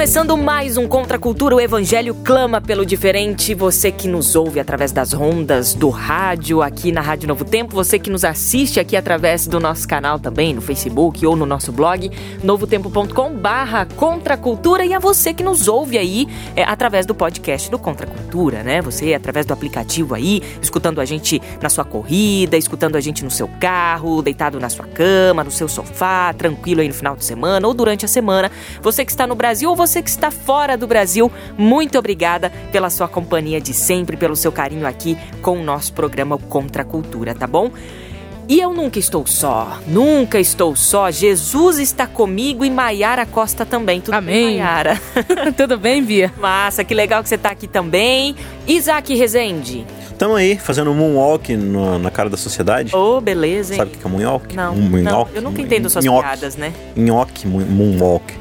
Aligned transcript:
Começando 0.00 0.34
mais 0.34 0.78
um 0.78 0.88
Contra 0.88 1.18
a 1.18 1.20
Cultura, 1.20 1.54
o 1.54 1.60
Evangelho 1.60 2.14
clama 2.24 2.58
pelo 2.58 2.86
diferente. 2.86 3.52
Você 3.52 3.92
que 3.92 4.08
nos 4.08 4.34
ouve 4.34 4.58
através 4.58 4.92
das 4.92 5.12
ondas 5.12 5.74
do 5.74 5.90
rádio 5.90 6.62
aqui 6.62 6.90
na 6.90 7.02
Rádio 7.02 7.28
Novo 7.28 7.44
Tempo, 7.44 7.74
você 7.74 7.98
que 7.98 8.08
nos 8.08 8.24
assiste 8.24 8.80
aqui 8.80 8.96
através 8.96 9.46
do 9.46 9.60
nosso 9.60 9.86
canal 9.86 10.18
também 10.18 10.54
no 10.54 10.62
Facebook 10.62 11.26
ou 11.26 11.36
no 11.36 11.44
nosso 11.44 11.70
blog 11.70 12.10
novotempo.com/barra 12.42 13.86
Contra 13.94 14.34
a 14.34 14.36
Cultura 14.38 14.86
e 14.86 14.94
a 14.94 14.98
você 14.98 15.34
que 15.34 15.42
nos 15.42 15.68
ouve 15.68 15.98
aí 15.98 16.26
é, 16.56 16.64
através 16.64 17.04
do 17.04 17.14
podcast 17.14 17.70
do 17.70 17.78
Contra 17.78 18.06
a 18.06 18.10
Cultura, 18.10 18.62
né? 18.62 18.80
Você 18.80 19.12
através 19.12 19.44
do 19.44 19.52
aplicativo 19.52 20.14
aí, 20.14 20.42
escutando 20.62 20.98
a 21.02 21.04
gente 21.04 21.42
na 21.60 21.68
sua 21.68 21.84
corrida, 21.84 22.56
escutando 22.56 22.96
a 22.96 23.00
gente 23.02 23.22
no 23.22 23.30
seu 23.30 23.48
carro, 23.60 24.22
deitado 24.22 24.58
na 24.58 24.70
sua 24.70 24.86
cama, 24.86 25.44
no 25.44 25.50
seu 25.50 25.68
sofá, 25.68 26.32
tranquilo 26.32 26.80
aí 26.80 26.88
no 26.88 26.94
final 26.94 27.14
de 27.14 27.24
semana 27.26 27.68
ou 27.68 27.74
durante 27.74 28.06
a 28.06 28.08
semana. 28.08 28.50
Você 28.80 29.04
que 29.04 29.10
está 29.10 29.26
no 29.26 29.34
Brasil 29.34 29.68
ou 29.68 29.76
você 29.76 29.89
que 30.02 30.08
está 30.10 30.30
fora 30.30 30.76
do 30.76 30.86
Brasil, 30.86 31.30
muito 31.58 31.98
obrigada 31.98 32.52
pela 32.70 32.90
sua 32.90 33.08
companhia 33.08 33.60
de 33.60 33.74
sempre, 33.74 34.16
pelo 34.16 34.36
seu 34.36 34.52
carinho 34.52 34.86
aqui 34.86 35.16
com 35.42 35.58
o 35.58 35.62
nosso 35.62 35.92
programa 35.92 36.38
Contra 36.38 36.82
a 36.82 36.84
Cultura, 36.84 37.34
tá 37.34 37.46
bom? 37.46 37.70
E 38.48 38.58
eu 38.58 38.72
nunca 38.74 38.98
estou 38.98 39.24
só, 39.26 39.78
nunca 39.86 40.38
estou 40.40 40.74
só. 40.74 41.08
Jesus 41.10 41.78
está 41.78 42.06
comigo 42.06 42.64
e 42.64 42.70
Maiara 42.70 43.24
Costa 43.24 43.64
também. 43.64 44.00
Tudo 44.00 44.14
Amém. 44.14 44.34
bem, 44.46 44.58
Maiara? 44.58 45.00
Tudo 45.56 45.78
bem, 45.78 46.02
Bia? 46.02 46.32
Massa, 46.36 46.82
que 46.82 46.92
legal 46.92 47.22
que 47.22 47.28
você 47.28 47.36
está 47.36 47.50
aqui 47.50 47.68
também. 47.68 48.34
Isaac 48.66 49.14
Rezende. 49.14 49.86
Estamos 50.10 50.36
aí 50.36 50.58
fazendo 50.58 50.90
um 50.90 50.94
moonwalk 50.94 51.56
no- 51.56 51.98
na 52.00 52.10
cara 52.10 52.28
da 52.28 52.36
sociedade. 52.36 52.94
Ô, 52.94 53.18
oh, 53.18 53.20
beleza, 53.20 53.72
hein? 53.74 53.78
Sabe 53.78 53.92
o 53.94 53.98
que 53.98 54.04
é 54.04 54.10
moonwalk? 54.10 54.54
Não, 54.56 54.72
Um 54.74 54.76
não, 54.76 54.90
moonwalk? 54.90 55.30
eu 55.32 55.42
nunca 55.42 55.62
entendo 55.62 55.88
suas 55.88 56.04
Nhoque. 56.04 56.20
piadas, 56.26 56.56
né? 56.56 56.72
Nhoque, 56.96 57.46
moon- 57.46 57.64
moonwalk. 57.64 58.34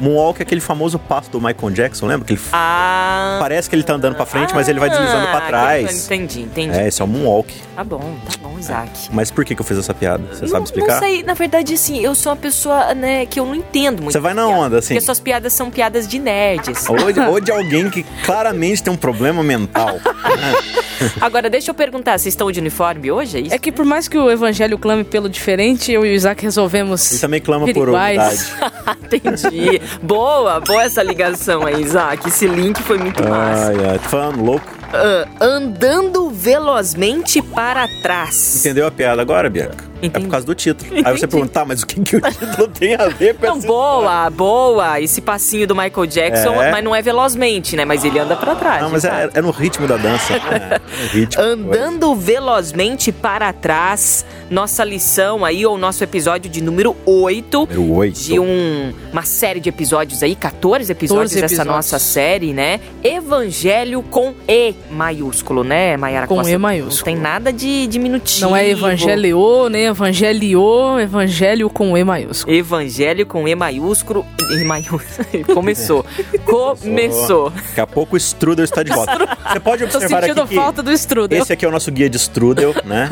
Moonwalk 0.00 0.40
é 0.40 0.42
aquele 0.42 0.60
famoso 0.60 0.98
passo 0.98 1.30
do 1.30 1.40
Michael 1.40 1.70
Jackson, 1.70 2.06
lembra? 2.06 2.26
Que 2.26 2.34
ele 2.34 2.40
Ah... 2.52 3.36
parece 3.40 3.68
que 3.68 3.74
ele 3.76 3.82
tá 3.82 3.94
andando 3.94 4.14
pra 4.14 4.26
frente, 4.26 4.54
mas 4.54 4.68
ele 4.68 4.78
vai 4.80 4.88
deslizando 4.90 5.26
pra 5.28 5.38
Ah, 5.38 5.46
trás. 5.48 6.04
Entendi, 6.06 6.42
entendi. 6.42 6.76
É, 6.78 6.88
esse 6.88 7.00
é 7.00 7.04
o 7.04 7.08
moonwalk. 7.08 7.52
Tá 7.76 7.84
bom, 7.84 8.16
tá 8.28 8.36
bom, 8.42 8.58
Isaac. 8.58 8.90
Mas 9.12 9.30
por 9.30 9.44
que, 9.44 9.54
que 9.54 9.60
eu 9.60 9.64
fiz 9.64 9.78
essa 9.78 9.94
piada? 9.94 10.24
Você 10.32 10.42
Não- 10.42 10.48
sabe 10.48 10.64
explicar? 10.64 10.92
Não 10.94 10.98
sei, 11.00 11.22
na 11.22 11.34
verdade, 11.34 11.74
assim, 11.74 12.00
eu 12.00 12.14
sou 12.14 12.32
uma 12.32 12.36
pessoa, 12.36 12.94
né, 12.94 13.24
que 13.26 13.38
eu 13.40 13.46
não 13.46 13.54
entendo 13.54 14.00
muito. 14.02 14.12
Você 14.12 14.20
vai 14.20 14.34
na 14.34 14.46
piada, 14.46 14.60
onda, 14.60 14.78
assim. 14.78 14.94
Porque 14.94 15.04
suas 15.04 15.20
piadas 15.20 15.52
são 15.52 15.70
piadas 15.70 16.06
de 16.08 16.18
nerds. 16.18 16.88
Ou 16.88 17.12
de, 17.12 17.20
ou 17.20 17.40
de 17.40 17.50
alguém 17.52 17.88
que 17.90 18.04
claramente 18.24 18.82
tem 18.82 18.92
um 18.92 18.96
problema 18.96 19.42
mental. 19.42 19.98
Agora, 21.20 21.48
deixa 21.48 21.70
eu 21.70 21.74
perguntar, 21.74 22.18
vocês 22.18 22.32
estão 22.34 22.50
de 22.50 22.58
uniforme 22.58 23.10
hoje, 23.10 23.36
é 23.36 23.40
isso? 23.40 23.54
É 23.54 23.58
que 23.58 23.70
por 23.70 23.84
mais 23.84 24.08
que 24.08 24.18
o 24.18 24.30
evangelho 24.30 24.76
clame 24.78 25.04
pelo 25.04 25.28
diferente, 25.28 25.92
eu 25.92 26.04
e 26.04 26.10
o 26.10 26.12
Isaac 26.14 26.42
resolvemos. 26.42 27.12
Ele 27.12 27.20
também 27.20 27.40
clama 27.40 27.72
por 27.72 27.88
iguais. 27.88 28.50
unidade. 28.52 28.98
Entendi. 29.14 29.57
Boa, 30.02 30.60
boa 30.60 30.82
essa 30.82 31.02
ligação 31.02 31.66
aí, 31.66 31.82
Isaac. 31.82 32.28
Esse 32.28 32.46
link 32.46 32.82
foi 32.82 32.98
muito 32.98 33.22
massa. 33.22 33.68
Ai, 33.70 33.90
ai, 33.90 33.98
falando 33.98 34.42
louco. 34.44 34.66
Ah, 34.92 35.26
andando 35.40 36.30
velozmente 36.30 37.42
para 37.42 37.86
trás. 38.02 38.56
Entendeu 38.60 38.86
a 38.86 38.90
piada 38.90 39.20
agora, 39.20 39.50
Bianca? 39.50 39.87
É 40.00 40.06
Entendi. 40.06 40.24
por 40.26 40.30
causa 40.30 40.46
do 40.46 40.54
título. 40.54 40.92
Aí 40.94 41.00
Entendi. 41.00 41.20
você 41.20 41.26
pergunta, 41.26 41.52
tá, 41.52 41.64
mas 41.64 41.82
o 41.82 41.86
que, 41.86 42.00
que 42.00 42.16
o 42.16 42.20
título 42.20 42.68
tem 42.78 42.94
a 42.94 43.08
ver 43.08 43.34
com 43.36 43.46
Não, 43.46 43.58
boa, 43.60 44.30
boa. 44.30 45.00
Esse 45.00 45.20
passinho 45.20 45.66
do 45.66 45.74
Michael 45.74 46.06
Jackson, 46.06 46.62
É. 46.62 46.70
mas 46.70 46.84
não 46.84 46.94
é 46.94 47.02
velozmente, 47.02 47.74
né? 47.76 47.84
Mas 47.84 48.04
ele 48.04 48.18
anda 48.18 48.36
para 48.36 48.54
trás. 48.54 48.82
Não, 48.82 48.90
mas 48.90 49.04
é, 49.04 49.30
é 49.34 49.40
no 49.42 49.50
ritmo 49.50 49.86
da 49.86 49.96
dança. 49.96 50.34
É, 50.48 50.78
no 50.78 51.08
ritmo. 51.08 51.42
Andando 51.42 52.14
velozmente 52.14 53.10
para 53.12 53.52
trás, 53.52 54.24
nossa 54.50 54.82
lição 54.84 55.44
aí, 55.44 55.64
ou 55.66 55.76
nosso 55.76 56.02
episódio 56.04 56.50
de 56.50 56.62
número 56.62 56.96
8. 57.04 57.68
Número 57.70 57.92
8. 57.94 58.20
De 58.20 58.38
um- 58.40 58.92
uma 59.12 59.22
série 59.22 59.60
de 59.60 59.68
episódios 59.68 60.22
aí, 60.22 60.34
14 60.34 60.90
episódios 60.92 61.32
14 61.32 61.40
dessa 61.40 61.54
episódios. 61.62 61.74
nossa 61.74 61.98
série, 61.98 62.52
né? 62.52 62.80
Evangelho 63.02 64.02
com 64.02 64.34
E 64.48 64.74
maiúsculo, 64.90 65.62
né, 65.64 65.96
Mayara 65.96 66.26
Com 66.26 66.36
Costa? 66.36 66.50
E 66.52 66.56
maiúsculo. 66.58 66.96
Não 66.98 67.04
tem 67.04 67.16
nada 67.16 67.52
de 67.52 67.86
diminutivo. 67.86 68.46
Não 68.48 68.56
é 68.56 68.68
evangelho, 68.70 69.68
nem 69.68 69.87
evangelho, 69.88 71.00
evangelho 71.00 71.68
com 71.70 71.96
E 71.96 72.04
maiúsculo. 72.04 72.54
Evangelho 72.56 73.26
com 73.26 73.46
E 73.48 73.54
maiúsculo. 73.54 74.24
E 74.50 74.64
maiúsculo. 74.64 75.44
Começou. 75.54 76.04
Começou. 76.44 77.50
Daqui 77.50 77.80
a 77.80 77.86
pouco 77.86 78.14
o 78.14 78.18
Strudel 78.18 78.64
está 78.64 78.82
de 78.82 78.90
volta. 78.92 79.36
Você 79.52 79.60
pode 79.60 79.86
Tô 79.88 79.98
observar 79.98 80.22
sentindo 80.22 80.42
aqui 80.42 80.54
falta 80.54 80.82
do 80.82 80.92
Strudel. 80.92 81.42
Esse 81.42 81.52
aqui 81.52 81.64
é 81.64 81.68
o 81.68 81.72
nosso 81.72 81.90
guia 81.90 82.08
de 82.08 82.16
Strudel, 82.16 82.74
né? 82.84 83.08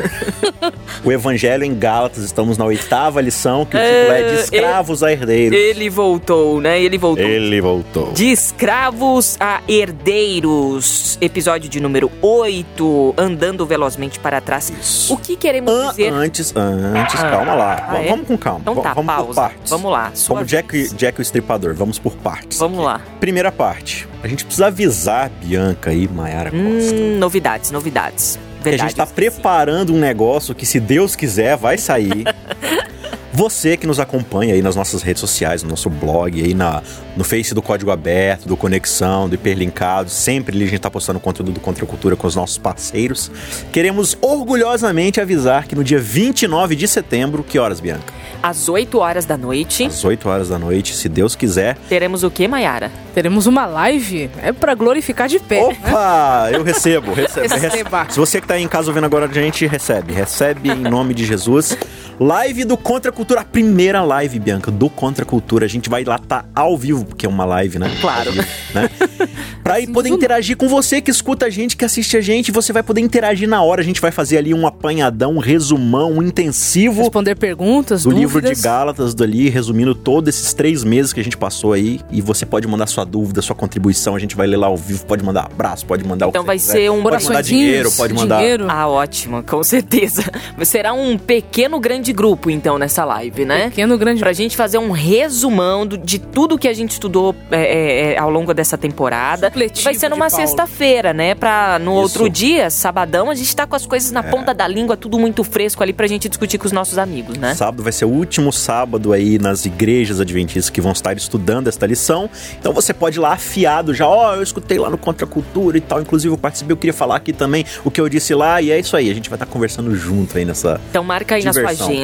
o 1.03 1.11
Evangelho 1.11 1.63
em 1.63 1.77
Gálatas, 1.77 2.23
estamos 2.23 2.57
na 2.57 2.65
oitava 2.65 3.21
lição, 3.21 3.65
que 3.65 3.75
o 3.75 3.79
título 3.79 4.11
é 4.11 4.23
De 4.33 4.39
Escravos 4.41 5.03
a 5.03 5.11
Herdeiros. 5.11 5.57
Ele 5.57 5.89
voltou, 5.89 6.59
né? 6.61 6.81
Ele 6.81 6.97
voltou. 6.97 7.25
Ele 7.25 7.61
voltou. 7.61 8.11
De 8.13 8.31
escravos 8.31 9.37
a 9.39 9.61
herdeiros. 9.67 11.17
Episódio 11.21 11.69
de 11.69 11.79
número 11.79 12.11
8. 12.21 13.15
Andando 13.17 13.65
velozmente 13.65 14.19
para 14.19 14.39
trás. 14.41 14.69
Isso. 14.79 15.13
O 15.13 15.17
que 15.17 15.35
queremos 15.35 15.71
An- 15.71 15.89
dizer? 15.89 16.11
antes, 16.13 16.53
antes, 16.55 16.55
Ah. 16.69 17.29
calma 17.29 17.53
lá. 17.53 17.73
Ah, 17.73 17.91
vamos, 17.91 18.05
é? 18.05 18.09
vamos 18.09 18.27
com 18.27 18.37
calma. 18.37 18.59
Então 18.61 18.75
tá, 18.75 18.93
vamos 18.93 19.13
por 19.15 19.23
pausa. 19.23 19.41
partes. 19.41 19.69
Vamos 19.69 19.91
lá. 19.91 20.11
Como 20.27 20.45
Jack. 20.45 20.95
Jack 20.95 21.19
o 21.19 21.21
Estripador, 21.21 21.73
vamos 21.73 21.99
por 21.99 22.13
partes. 22.15 22.57
Vamos 22.59 22.83
lá. 22.83 23.01
Primeira 23.19 23.51
parte. 23.51 24.07
A 24.23 24.27
gente 24.27 24.45
precisa 24.45 24.67
avisar 24.67 25.29
Bianca 25.29 25.93
e 25.93 26.07
Mayara 26.07 26.51
Costa. 26.51 26.95
Hum, 26.95 27.17
novidades, 27.17 27.71
novidades. 27.71 28.39
que 28.63 28.69
a 28.69 28.71
gente 28.71 28.81
Verdade, 28.81 28.95
tá 28.95 29.05
preparando 29.05 29.93
um 29.93 29.99
negócio 29.99 30.53
que, 30.55 30.65
se 30.65 30.79
Deus 30.79 31.15
quiser, 31.15 31.55
vai 31.55 31.77
sair. 31.77 32.25
Você 33.37 33.77
que 33.77 33.85
nos 33.85 33.99
acompanha 33.99 34.55
aí 34.55 34.63
nas 34.63 34.75
nossas 34.75 35.03
redes 35.03 35.19
sociais, 35.19 35.61
no 35.61 35.69
nosso 35.69 35.91
blog, 35.91 36.41
aí 36.43 36.55
na, 36.55 36.81
no 37.15 37.23
Face 37.23 37.53
do 37.53 37.61
Código 37.61 37.91
Aberto, 37.91 38.47
do 38.47 38.57
Conexão, 38.57 39.29
do 39.29 39.35
Hiperlinkado, 39.35 40.09
sempre 40.09 40.55
ali 40.55 40.65
a 40.65 40.67
gente 40.67 40.79
tá 40.79 40.89
postando 40.89 41.19
conteúdo 41.19 41.51
do 41.51 41.59
Contra 41.59 41.85
a 41.85 41.87
Cultura 41.87 42.15
com 42.15 42.25
os 42.25 42.35
nossos 42.35 42.57
parceiros. 42.57 43.29
Queremos 43.71 44.17
orgulhosamente 44.21 45.21
avisar 45.21 45.67
que 45.67 45.75
no 45.75 45.83
dia 45.83 45.99
29 45.99 46.75
de 46.75 46.87
setembro, 46.87 47.43
que 47.43 47.59
horas, 47.59 47.79
Bianca? 47.79 48.11
Às 48.41 48.67
8 48.69 48.97
horas 48.97 49.23
da 49.23 49.37
noite, 49.37 49.85
Às 49.85 50.03
8 50.03 50.27
horas 50.27 50.49
da 50.49 50.57
noite, 50.57 50.95
se 50.95 51.07
Deus 51.07 51.35
quiser. 51.35 51.77
teremos 51.87 52.23
o 52.23 52.31
que, 52.31 52.47
Mayara? 52.47 52.91
Teremos 53.13 53.45
uma 53.45 53.67
live, 53.67 54.31
é 54.41 54.51
pra 54.51 54.73
glorificar 54.73 55.27
de 55.27 55.37
pé. 55.37 55.61
né? 55.61 55.77
Opa! 55.87 56.49
Eu 56.51 56.63
recebo, 56.63 57.13
recebo. 57.13 57.47
Receba. 57.53 58.07
Se 58.09 58.19
você 58.19 58.41
que 58.41 58.47
tá 58.47 58.55
aí 58.55 58.63
em 58.63 58.67
casa 58.67 58.89
ouvindo 58.89 59.05
agora 59.05 59.27
a 59.27 59.31
gente, 59.31 59.67
recebe. 59.67 60.11
Recebe 60.11 60.69
em 60.71 60.75
nome 60.75 61.13
de 61.13 61.23
Jesus. 61.23 61.77
Live 62.19 62.63
do 62.63 62.75
Contra 62.75 63.11
a 63.11 63.13
Cultura, 63.13 63.41
a 63.41 63.45
primeira 63.45 64.01
live, 64.01 64.39
Bianca, 64.39 64.71
do 64.71 64.89
Contra 64.89 65.23
a 65.23 65.25
Cultura. 65.25 65.65
A 65.65 65.67
gente 65.69 65.87
vai 65.87 66.03
lá 66.03 66.17
tá 66.17 66.45
ao 66.55 66.75
vivo, 66.75 67.05
porque 67.05 67.27
é 67.27 67.29
uma 67.29 67.45
live, 67.45 67.77
né? 67.77 67.95
Claro. 68.01 68.31
Vivo, 68.31 68.47
né? 68.73 68.89
Pra 69.63 69.75
aí 69.75 69.85
poder 69.85 70.09
interagir 70.09 70.55
com 70.55 70.67
você 70.69 71.01
que 71.01 71.11
escuta 71.11 71.45
a 71.45 71.49
gente, 71.49 71.75
que 71.75 71.83
assiste 71.83 72.15
a 72.15 72.21
gente, 72.21 72.51
você 72.53 72.71
vai 72.71 72.81
poder 72.81 73.01
interagir 73.01 73.47
na 73.49 73.61
hora. 73.61 73.81
A 73.81 73.83
gente 73.83 73.99
vai 73.99 74.11
fazer 74.11 74.37
ali 74.37 74.53
um 74.53 74.65
apanhadão, 74.65 75.33
um 75.35 75.39
resumão, 75.39 76.13
um 76.13 76.23
intensivo 76.23 77.01
Responder 77.01 77.35
perguntas, 77.35 78.03
do 78.03 78.09
dúvidas. 78.11 78.33
livro 78.33 78.55
de 78.55 78.61
Gálatas 78.61 79.13
dali, 79.13 79.49
resumindo 79.49 79.93
todos 79.93 80.29
esses 80.33 80.53
três 80.53 80.85
meses 80.85 81.11
que 81.11 81.19
a 81.19 81.23
gente 81.23 81.35
passou 81.37 81.73
aí. 81.73 81.99
E 82.09 82.21
você 82.21 82.45
pode 82.45 82.65
mandar 82.65 82.87
sua 82.87 83.03
dúvida, 83.03 83.41
sua 83.41 83.55
contribuição. 83.55 84.15
A 84.15 84.19
gente 84.19 84.35
vai 84.37 84.47
ler 84.47 84.55
lá 84.57 84.67
ao 84.67 84.77
vivo, 84.77 85.05
pode 85.05 85.23
mandar 85.23 85.45
abraço, 85.45 85.85
pode 85.85 86.03
mandar 86.05 86.27
Então 86.29 86.41
o 86.41 86.43
que 86.45 86.47
vai 86.47 86.57
você 86.57 86.65
ser 86.65 86.77
quiser. 86.77 86.91
um 86.91 87.03
Pode 87.03 87.25
mandar 87.25 87.41
dinheiro, 87.41 87.91
pode 87.91 88.13
mandar. 88.13 88.37
dinheiro. 88.39 88.65
Ah, 88.69 88.87
ótimo, 88.87 89.43
com 89.43 89.61
certeza. 89.63 90.23
Será 90.63 90.93
um 90.93 91.17
pequeno 91.17 91.77
grande 91.77 92.06
grupo, 92.13 92.49
então, 92.49 92.77
nessa 92.77 93.03
live, 93.05 93.45
né? 93.45 93.69
Pequeno, 93.69 93.97
grande. 93.97 94.19
Pra 94.19 94.33
gente 94.33 94.55
fazer 94.55 94.77
um 94.77 94.91
resumão 94.91 95.85
do- 95.85 95.97
de 95.97 96.19
tudo 96.19 96.57
que 96.57 96.67
a 96.67 96.73
gente 96.73 96.91
estudou 96.91 97.35
é, 97.51 97.57
é, 97.61 98.13
é, 98.13 98.17
ao 98.17 98.29
longo 98.29 98.53
dessa 98.53 98.77
temporada. 98.77 99.47
Supletivo 99.47 99.83
vai 99.83 99.93
ser 99.93 100.09
numa 100.09 100.29
sexta-feira, 100.29 101.13
né? 101.13 101.35
Pra 101.35 101.77
no 101.79 101.91
Isso. 101.93 102.01
outro 102.01 102.29
dia, 102.29 102.69
sabadão, 102.69 103.29
a 103.29 103.35
gente 103.35 103.55
tá 103.55 103.65
com 103.67 103.75
as 103.75 103.85
coisas 103.85 104.11
na 104.11 104.23
ponta 104.23 104.53
da 104.53 104.67
língua, 104.67 104.95
tudo 104.97 105.17
muito 105.19 105.43
fresco 105.43 105.83
ali 105.83 105.93
pra 105.93 106.07
gente 106.07 106.27
discutir 106.29 106.57
com 106.57 106.65
os 106.65 106.71
nossos 106.71 106.97
amigos, 106.97 107.37
né? 107.37 107.53
Sábado 107.55 107.83
vai 107.83 107.91
ser 107.91 108.05
o 108.05 108.09
último 108.09 108.51
sábado 108.51 109.13
aí 109.13 109.37
nas 109.39 109.65
igrejas 109.65 110.19
adventistas 110.19 110.69
que 110.69 110.81
vão 110.81 110.91
estar 110.91 111.15
estudando 111.17 111.67
esta 111.67 111.85
lição. 111.85 112.29
Então 112.59 112.73
você 112.73 112.93
pode 112.93 113.17
ir 113.17 113.21
lá 113.21 113.33
afiado 113.33 113.93
já, 113.93 114.07
ó, 114.07 114.35
eu 114.35 114.43
escutei 114.43 114.77
lá 114.77 114.89
no 114.89 114.97
Contra 114.97 115.25
a 115.25 115.29
Cultura 115.29 115.77
e 115.77 115.81
tal. 115.81 116.01
Inclusive 116.01 116.33
eu 116.33 116.37
participei, 116.37 116.73
eu 116.73 116.77
queria 116.77 116.93
falar 116.93 117.15
aqui 117.17 117.33
também 117.33 117.65
o 117.83 117.91
que 117.91 117.99
eu 118.01 118.07
disse 118.09 118.33
lá. 118.33 118.61
E 118.61 118.71
é 118.71 118.79
isso 118.79 118.95
aí, 118.95 119.09
a 119.09 119.13
gente 119.13 119.29
vai 119.29 119.35
estar 119.37 119.45
conversando 119.45 119.95
junto 119.95 120.37
aí 120.37 120.45
nessa. 120.45 120.79
Então 120.89 121.03
marca 121.03 121.35
aí 121.35 121.43
na 121.43 121.51
Diversão. 121.51 121.77
sua 121.77 121.87
agenda, 121.87 121.96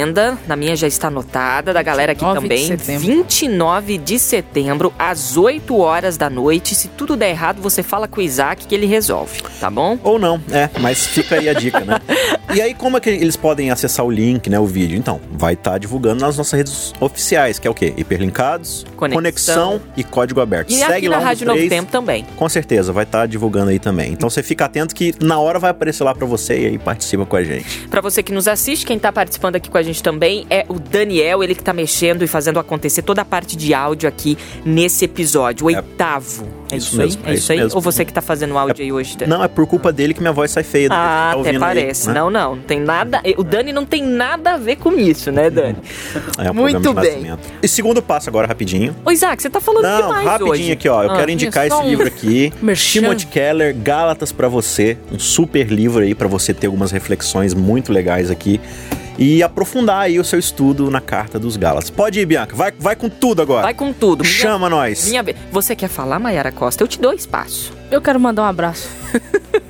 na 0.47 0.55
minha 0.55 0.75
já 0.75 0.87
está 0.87 1.07
anotada, 1.07 1.73
da 1.73 1.81
galera 1.81 2.13
aqui 2.13 2.25
29 2.25 2.47
de 2.47 2.55
também. 2.55 2.77
setembro. 2.77 3.07
29 3.07 3.97
de 3.97 4.19
setembro, 4.19 4.93
às 4.97 5.37
8 5.37 5.77
horas 5.77 6.17
da 6.17 6.29
noite. 6.29 6.73
Se 6.75 6.87
tudo 6.89 7.15
der 7.15 7.29
errado, 7.29 7.61
você 7.61 7.83
fala 7.83 8.07
com 8.07 8.19
o 8.19 8.23
Isaac 8.23 8.65
que 8.65 8.73
ele 8.73 8.85
resolve, 8.85 9.41
tá 9.59 9.69
bom? 9.69 9.97
Ou 10.03 10.17
não, 10.17 10.41
é, 10.51 10.69
mas 10.79 11.05
fica 11.05 11.35
aí 11.35 11.47
a 11.47 11.53
dica, 11.53 11.81
né? 11.81 11.99
E 12.53 12.61
aí, 12.61 12.73
como 12.73 12.97
é 12.97 12.99
que 12.99 13.09
eles 13.09 13.35
podem 13.35 13.71
acessar 13.71 14.05
o 14.05 14.11
link, 14.11 14.49
né, 14.49 14.59
o 14.59 14.65
vídeo? 14.65 14.97
Então, 14.97 15.19
vai 15.31 15.53
estar 15.53 15.77
divulgando 15.77 16.21
nas 16.21 16.37
nossas 16.37 16.53
redes 16.53 16.93
oficiais, 16.99 17.57
que 17.57 17.67
é 17.67 17.71
o 17.71 17.73
quê? 17.73 17.93
Hiperlinkados, 17.95 18.85
Conexão. 18.97 19.81
e 19.95 20.03
código 20.03 20.41
aberto. 20.41 20.69
E 20.71 20.75
Segue 20.75 20.93
aqui 20.93 21.09
lá 21.09 21.17
na 21.19 21.23
Rádio 21.23 21.47
Novo. 21.47 21.69
Tempo 21.69 21.91
também. 21.91 22.25
Com 22.35 22.49
certeza, 22.49 22.91
vai 22.91 23.03
estar 23.05 23.25
divulgando 23.27 23.69
aí 23.71 23.79
também. 23.79 24.11
Então 24.11 24.29
você 24.29 24.43
fica 24.43 24.65
atento 24.65 24.93
que 24.93 25.13
na 25.21 25.39
hora 25.39 25.57
vai 25.57 25.71
aparecer 25.71 26.03
lá 26.03 26.13
pra 26.13 26.25
você 26.27 26.59
e 26.61 26.65
aí 26.67 26.77
participa 26.77 27.25
com 27.25 27.35
a 27.35 27.43
gente. 27.43 27.87
Pra 27.87 28.01
você 28.01 28.21
que 28.21 28.31
nos 28.31 28.47
assiste, 28.47 28.85
quem 28.85 28.99
tá 28.99 29.11
participando 29.11 29.55
aqui 29.55 29.69
com 29.69 29.77
a 29.77 29.83
gente 29.83 30.03
também 30.03 30.45
é 30.49 30.65
o 30.67 30.79
Daniel, 30.79 31.43
ele 31.43 31.55
que 31.55 31.63
tá 31.63 31.73
mexendo 31.73 32.23
e 32.23 32.27
fazendo 32.27 32.59
acontecer 32.59 33.01
toda 33.01 33.21
a 33.21 33.25
parte 33.25 33.55
de 33.55 33.73
áudio 33.73 34.07
aqui 34.07 34.37
nesse 34.65 35.05
episódio, 35.05 35.65
o 35.65 35.71
É. 35.71 35.77
oitavo. 35.77 36.47
É 36.71 36.75
Isso 36.77 36.87
isso, 36.87 36.97
mesmo, 36.97 37.21
aí? 37.23 37.29
é 37.29 37.31
É 37.31 37.33
isso 37.35 37.43
isso 37.43 37.51
aí? 37.51 37.57
mesmo. 37.59 37.75
Ou 37.75 37.81
você 37.81 38.03
que 38.03 38.11
tá 38.13 38.21
fazendo 38.21 38.57
áudio 38.57 38.83
aí 38.83 38.91
hoje, 38.91 39.15
Dani? 39.17 39.29
Não, 39.31 39.43
é 39.43 39.47
por 39.47 39.65
culpa 39.67 39.91
dele 39.93 40.13
que 40.13 40.21
minha 40.21 40.33
voz 40.33 40.49
sai 40.51 40.63
feia. 40.63 40.87
Ah, 40.87 40.89
tá 40.89 41.27
até 41.29 41.37
ouvindo 41.37 41.53
aí, 41.55 41.59
parece. 41.59 42.07
né? 42.07 42.13
Não, 42.15 42.29
não, 42.33 42.55
não 42.57 42.63
tem 42.63 42.79
nada. 42.79 43.21
O 43.37 43.43
Dani 43.43 43.71
não 43.71 43.85
tem 43.85 44.03
nada 44.03 44.55
a 44.55 44.57
ver 44.57 44.75
com 44.77 44.91
isso, 44.93 45.31
né, 45.31 45.49
Dani? 45.49 45.77
É 46.37 46.51
um 46.51 46.53
Muito 46.53 46.93
bem. 46.93 47.03
nascimento. 47.11 47.39
E 47.61 47.67
segundo 47.67 48.01
passo 48.01 48.29
agora, 48.29 48.47
rapidinho. 48.47 48.95
Ô, 49.05 49.11
Isaac, 49.11 49.41
você 49.41 49.49
tá 49.49 49.61
falando 49.61 49.83
Não, 49.83 50.01
demais 50.07 50.25
rapidinho 50.27 50.51
hoje. 50.51 50.71
aqui, 50.71 50.89
ó. 50.89 51.03
Eu 51.03 51.11
Ah, 51.11 51.15
quero 51.17 51.31
indicar 51.31 51.67
esse 51.67 51.75
um 51.75 51.87
livro 51.87 52.07
aqui. 52.07 52.51
Timothy 52.75 53.27
Keller, 53.27 53.75
Gálatas 53.77 54.31
pra 54.31 54.47
você. 54.49 54.97
Um 55.11 55.19
super 55.19 55.67
livro 55.71 56.03
aí 56.03 56.13
pra 56.15 56.27
você 56.27 56.53
ter 56.53 56.67
algumas 56.67 56.91
reflexões 56.91 57.53
muito 57.53 57.93
legais 57.93 58.29
aqui. 58.31 58.59
E 59.17 59.43
aprofundar 59.43 60.01
aí 60.01 60.19
o 60.19 60.23
seu 60.23 60.39
estudo 60.39 60.89
na 60.89 60.99
carta 60.99 61.37
dos 61.37 61.55
Gálatas. 61.55 61.91
Pode 61.91 62.19
ir, 62.19 62.25
Bianca. 62.25 62.55
Vai, 62.55 62.73
vai 62.79 62.95
com 62.95 63.07
tudo 63.07 63.43
agora. 63.43 63.61
Vai 63.61 63.73
com 63.75 63.93
tudo. 63.93 64.23
Minha- 64.23 64.33
Chama 64.35 64.67
nós. 64.67 65.07
Minha 65.07 65.21
vez. 65.21 65.37
Você 65.51 65.75
quer 65.75 65.87
falar, 65.87 66.17
Mayara 66.17 66.51
Costa? 66.51 66.83
Eu 66.83 66.87
te 66.87 66.99
dou 66.99 67.13
espaço. 67.13 67.71
Eu 67.91 68.01
quero 68.01 68.19
mandar 68.19 68.41
um 68.41 68.45
abraço. 68.45 68.89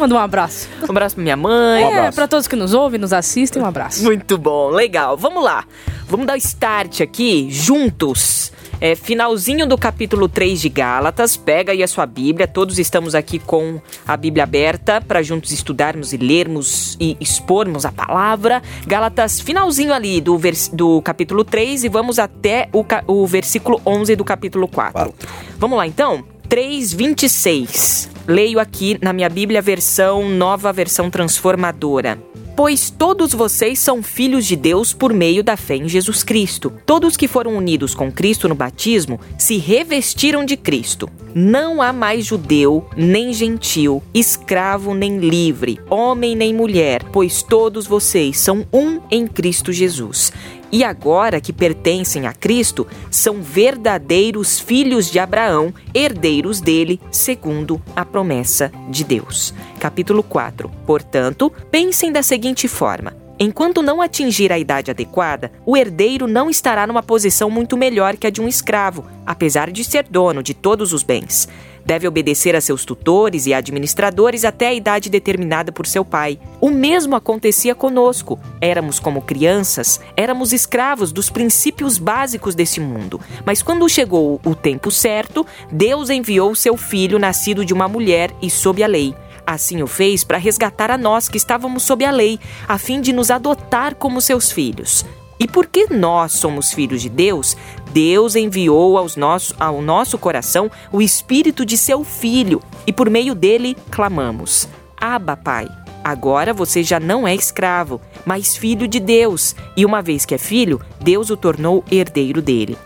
Mandar 0.00 0.14
um 0.14 0.18
abraço. 0.18 0.66
Um 0.80 0.90
abraço 0.90 1.14
pra 1.14 1.22
minha 1.22 1.36
mãe. 1.36 1.84
Um 1.84 1.88
É, 1.88 2.10
pra 2.10 2.26
todos 2.26 2.48
que 2.48 2.56
nos 2.56 2.72
ouvem, 2.72 2.98
nos 2.98 3.12
assistem, 3.12 3.62
um 3.62 3.66
abraço. 3.66 4.02
Muito 4.02 4.38
bom, 4.38 4.70
legal. 4.70 5.14
Vamos 5.14 5.44
lá. 5.44 5.66
Vamos 6.08 6.26
dar 6.26 6.38
start 6.38 7.02
aqui, 7.02 7.48
juntos. 7.50 8.50
É, 8.80 8.94
finalzinho 8.94 9.66
do 9.66 9.76
capítulo 9.76 10.26
3 10.26 10.58
de 10.58 10.70
Gálatas. 10.70 11.36
Pega 11.36 11.72
aí 11.72 11.82
a 11.82 11.86
sua 11.86 12.06
Bíblia. 12.06 12.48
Todos 12.48 12.78
estamos 12.78 13.14
aqui 13.14 13.38
com 13.38 13.78
a 14.08 14.16
Bíblia 14.16 14.44
aberta 14.44 15.02
para 15.02 15.22
juntos 15.22 15.52
estudarmos 15.52 16.14
e 16.14 16.16
lermos 16.16 16.96
e 16.98 17.14
expormos 17.20 17.84
a 17.84 17.92
palavra. 17.92 18.62
Gálatas, 18.86 19.38
finalzinho 19.38 19.92
ali 19.92 20.18
do, 20.18 20.38
vers 20.38 20.68
do 20.68 21.02
capítulo 21.02 21.44
3 21.44 21.84
e 21.84 21.88
vamos 21.90 22.18
até 22.18 22.70
o, 22.72 22.82
o 23.06 23.26
versículo 23.26 23.78
11 23.84 24.16
do 24.16 24.24
capítulo 24.24 24.66
4. 24.66 24.92
Quatro. 24.94 25.28
Vamos 25.58 25.76
lá 25.76 25.86
então? 25.86 26.24
3:26. 26.50 28.10
Leio 28.26 28.58
aqui 28.58 28.98
na 29.00 29.12
minha 29.12 29.28
Bíblia 29.28 29.62
versão 29.62 30.28
nova 30.28 30.72
versão 30.72 31.08
transformadora. 31.08 32.20
Pois 32.56 32.90
todos 32.90 33.32
vocês 33.32 33.78
são 33.78 34.02
filhos 34.02 34.44
de 34.44 34.56
Deus 34.56 34.92
por 34.92 35.14
meio 35.14 35.44
da 35.44 35.56
fé 35.56 35.76
em 35.76 35.88
Jesus 35.88 36.24
Cristo. 36.24 36.72
Todos 36.84 37.16
que 37.16 37.28
foram 37.28 37.56
unidos 37.56 37.94
com 37.94 38.10
Cristo 38.10 38.48
no 38.48 38.56
batismo 38.56 39.20
se 39.38 39.58
revestiram 39.58 40.44
de 40.44 40.56
Cristo. 40.56 41.08
Não 41.32 41.80
há 41.80 41.92
mais 41.92 42.26
judeu, 42.26 42.84
nem 42.96 43.32
gentil, 43.32 44.02
escravo 44.12 44.92
nem 44.92 45.18
livre, 45.18 45.78
homem 45.88 46.34
nem 46.34 46.52
mulher, 46.52 47.04
pois 47.12 47.44
todos 47.44 47.86
vocês 47.86 48.40
são 48.40 48.66
um 48.72 49.00
em 49.08 49.24
Cristo 49.28 49.72
Jesus. 49.72 50.32
E 50.72 50.84
agora 50.84 51.40
que 51.40 51.52
pertencem 51.52 52.26
a 52.26 52.32
Cristo, 52.32 52.86
são 53.10 53.42
verdadeiros 53.42 54.60
filhos 54.60 55.10
de 55.10 55.18
Abraão, 55.18 55.74
herdeiros 55.92 56.60
dele, 56.60 57.00
segundo 57.10 57.82
a 57.96 58.04
promessa 58.04 58.70
de 58.88 59.02
Deus. 59.02 59.52
Capítulo 59.80 60.22
4. 60.22 60.70
Portanto, 60.86 61.52
pensem 61.70 62.12
da 62.12 62.22
seguinte 62.22 62.68
forma: 62.68 63.16
Enquanto 63.42 63.80
não 63.82 64.02
atingir 64.02 64.52
a 64.52 64.58
idade 64.58 64.90
adequada, 64.90 65.50
o 65.64 65.74
herdeiro 65.76 66.26
não 66.26 66.50
estará 66.50 66.86
numa 66.86 67.02
posição 67.02 67.50
muito 67.50 67.74
melhor 67.76 68.16
que 68.16 68.26
a 68.26 68.30
de 68.30 68.40
um 68.40 68.46
escravo, 68.46 69.04
apesar 69.24 69.70
de 69.70 69.82
ser 69.82 70.04
dono 70.10 70.42
de 70.42 70.52
todos 70.52 70.92
os 70.92 71.02
bens. 71.02 71.48
Deve 71.84 72.06
obedecer 72.06 72.54
a 72.54 72.60
seus 72.60 72.84
tutores 72.84 73.46
e 73.46 73.54
administradores 73.54 74.44
até 74.44 74.68
a 74.68 74.74
idade 74.74 75.10
determinada 75.10 75.72
por 75.72 75.86
seu 75.86 76.04
pai. 76.04 76.38
O 76.60 76.70
mesmo 76.70 77.16
acontecia 77.16 77.74
conosco. 77.74 78.38
Éramos 78.60 78.98
como 78.98 79.22
crianças, 79.22 80.00
éramos 80.16 80.52
escravos 80.52 81.12
dos 81.12 81.30
princípios 81.30 81.98
básicos 81.98 82.54
desse 82.54 82.80
mundo. 82.80 83.20
Mas 83.44 83.62
quando 83.62 83.88
chegou 83.88 84.40
o 84.44 84.54
tempo 84.54 84.90
certo, 84.90 85.46
Deus 85.70 86.10
enviou 86.10 86.54
seu 86.54 86.76
filho, 86.76 87.18
nascido 87.18 87.64
de 87.64 87.72
uma 87.74 87.88
mulher 87.88 88.30
e 88.40 88.50
sob 88.50 88.82
a 88.82 88.86
lei. 88.86 89.14
Assim 89.46 89.82
o 89.82 89.86
fez 89.86 90.22
para 90.22 90.38
resgatar 90.38 90.90
a 90.90 90.98
nós 90.98 91.28
que 91.28 91.36
estávamos 91.36 91.82
sob 91.82 92.04
a 92.04 92.10
lei, 92.10 92.38
a 92.68 92.78
fim 92.78 93.00
de 93.00 93.12
nos 93.12 93.30
adotar 93.30 93.94
como 93.96 94.20
seus 94.20 94.52
filhos. 94.52 95.04
E 95.40 95.48
porque 95.48 95.86
nós 95.90 96.32
somos 96.32 96.70
filhos 96.70 97.00
de 97.00 97.08
Deus, 97.08 97.56
Deus 97.92 98.36
enviou 98.36 98.98
aos 98.98 99.16
nosso, 99.16 99.54
ao 99.58 99.80
nosso 99.80 100.18
coração 100.18 100.70
o 100.92 101.00
espírito 101.00 101.64
de 101.64 101.78
seu 101.78 102.04
filho, 102.04 102.62
e 102.86 102.92
por 102.92 103.08
meio 103.08 103.34
dele 103.34 103.74
clamamos: 103.90 104.68
Abba, 105.00 105.38
Pai. 105.38 105.66
Agora 106.04 106.52
você 106.52 106.82
já 106.82 107.00
não 107.00 107.26
é 107.26 107.34
escravo, 107.34 108.00
mas 108.24 108.56
filho 108.56 108.86
de 108.86 109.00
Deus, 109.00 109.56
e 109.76 109.84
uma 109.84 110.02
vez 110.02 110.26
que 110.26 110.34
é 110.34 110.38
filho, 110.38 110.80
Deus 111.00 111.30
o 111.30 111.36
tornou 111.36 111.84
herdeiro 111.90 112.40
dele. 112.40 112.76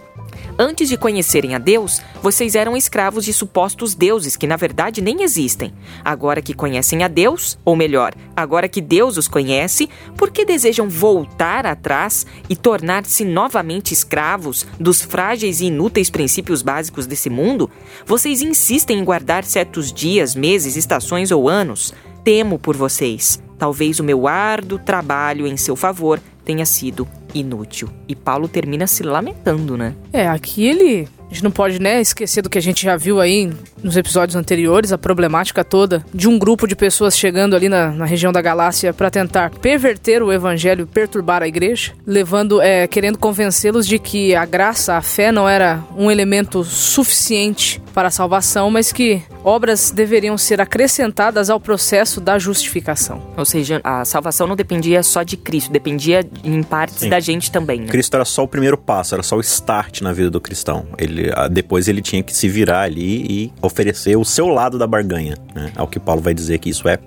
Antes 0.57 0.89
de 0.89 0.97
conhecerem 0.97 1.57
a 1.57 1.59
Deus, 1.59 2.01
vocês 2.23 2.55
eram 2.55 2.77
escravos 2.77 3.25
de 3.25 3.33
supostos 3.33 3.93
deuses 3.93 4.37
que 4.37 4.47
na 4.47 4.55
verdade 4.55 5.03
nem 5.03 5.23
existem. 5.23 5.73
Agora 6.05 6.41
que 6.41 6.55
conhecem 6.55 7.03
a 7.03 7.09
Deus, 7.09 7.59
ou 7.65 7.75
melhor, 7.75 8.15
agora 8.37 8.69
que 8.69 8.81
Deus 8.81 9.17
os 9.17 9.27
conhece, 9.27 9.91
por 10.17 10.31
que 10.31 10.45
desejam 10.45 10.89
voltar 10.89 11.67
atrás 11.67 12.25
e 12.49 12.55
tornar-se 12.55 13.25
novamente 13.25 13.93
escravos 13.93 14.65
dos 14.79 15.03
frágeis 15.03 15.61
e 15.61 15.67
inúteis 15.67 16.09
princípios 16.09 16.63
básicos 16.63 17.05
desse 17.05 17.29
mundo? 17.29 17.69
Vocês 18.07 18.41
insistem 18.41 19.01
em 19.01 19.05
guardar 19.05 19.43
certos 19.43 19.93
dias, 19.93 20.37
meses, 20.37 20.77
estações 20.77 21.33
ou 21.33 21.49
anos? 21.49 21.93
Temo 22.23 22.61
por 22.61 22.77
vocês. 22.77 23.43
Talvez 23.59 23.99
o 23.99 24.05
meu 24.05 24.29
árduo 24.29 24.79
trabalho 24.79 25.49
em 25.49 25.57
seu 25.57 25.75
favor 25.75 26.21
tenha 26.45 26.67
sido 26.67 27.07
inútil. 27.35 27.89
E 28.07 28.15
Paulo 28.15 28.49
termina 28.49 28.87
se 28.87 29.03
lamentando, 29.03 29.77
né? 29.77 29.95
É, 30.13 30.29
aqui 30.29 30.65
ele. 30.65 31.09
A 31.31 31.35
gente 31.35 31.45
não 31.45 31.51
pode, 31.51 31.81
né, 31.81 32.01
esquecer 32.01 32.43
do 32.43 32.51
que 32.51 32.59
a 32.59 32.63
gente 32.63 32.85
já 32.85 32.97
viu 32.97 33.21
aí 33.21 33.51
nos 33.83 33.97
episódios 33.97 34.37
anteriores, 34.37 34.93
a 34.93 34.99
problemática 34.99 35.65
toda 35.65 36.05
de 36.15 36.29
um 36.29 36.39
grupo 36.39 36.67
de 36.67 36.77
pessoas 36.77 37.17
chegando 37.17 37.57
ali 37.57 37.69
na, 37.69 37.91
na 37.91 38.05
região 38.05 38.33
da 38.33 38.41
Galácia 38.41 38.93
para 38.93 39.11
tentar 39.11 39.51
perverter 39.51 40.23
o 40.23 40.33
evangelho, 40.33 40.87
perturbar 40.87 41.43
a 41.43 41.49
igreja, 41.49 41.93
levando, 42.07 42.61
é, 42.63 42.87
querendo 42.87 43.19
convencê-los 43.19 43.87
de 43.87 43.99
que 43.99 44.35
a 44.35 44.45
graça, 44.45 44.95
a 44.95 45.03
fé 45.03 45.33
não 45.33 45.49
era 45.49 45.83
um 45.97 46.11
elemento 46.11 46.65
suficiente 46.65 47.83
para 47.93 48.09
a 48.09 48.11
salvação, 48.11 48.71
mas 48.71 48.93
que 48.93 49.23
obras 49.45 49.91
deveriam 49.91 50.37
ser 50.37 50.61
acrescentadas 50.61 51.51
ao 51.51 51.61
processo 51.61 52.21
da 52.21 52.39
justificação. 52.39 53.23
Ou 53.37 53.45
seja, 53.45 53.81
a 53.85 54.05
salvação 54.05 54.47
não 54.47 54.57
dependia 54.57 55.03
só 55.03 55.23
de 55.23 55.37
Cristo, 55.37 55.71
dependia 55.71 56.27
em 56.43 56.63
partes 56.63 57.01
Sim. 57.01 57.09
da 57.09 57.21
gente 57.21 57.53
também, 57.53 57.81
né? 57.81 57.87
Cristo 57.87 58.15
era 58.15 58.25
só 58.25 58.43
o 58.43 58.49
primeiro 58.49 58.77
passo, 58.77 59.15
era 59.15 59.23
só 59.23 59.37
o 59.37 59.41
start 59.41 60.01
na 60.01 60.13
vida 60.13 60.31
do 60.31 60.41
cristão. 60.41 60.87
Ele, 60.99 61.14
ah, 61.35 61.49
depois 61.49 61.89
ele 61.89 62.03
tinha 62.03 62.23
que 62.23 62.35
se 62.35 62.49
virar 62.49 62.83
ali 62.83 63.25
e 63.29 63.53
oferecer 63.61 64.17
o 64.17 64.25
seu 64.25 64.49
lado 64.49 64.79
da 64.79 64.87
barganha. 64.87 65.37
Né? 65.55 65.73
Ao 65.77 65.87
que 65.87 65.99
Paulo 65.99 66.21
vai 66.21 66.35
dizer 66.35 66.59
que 66.59 66.71
isso 66.71 66.89
é 66.89 66.99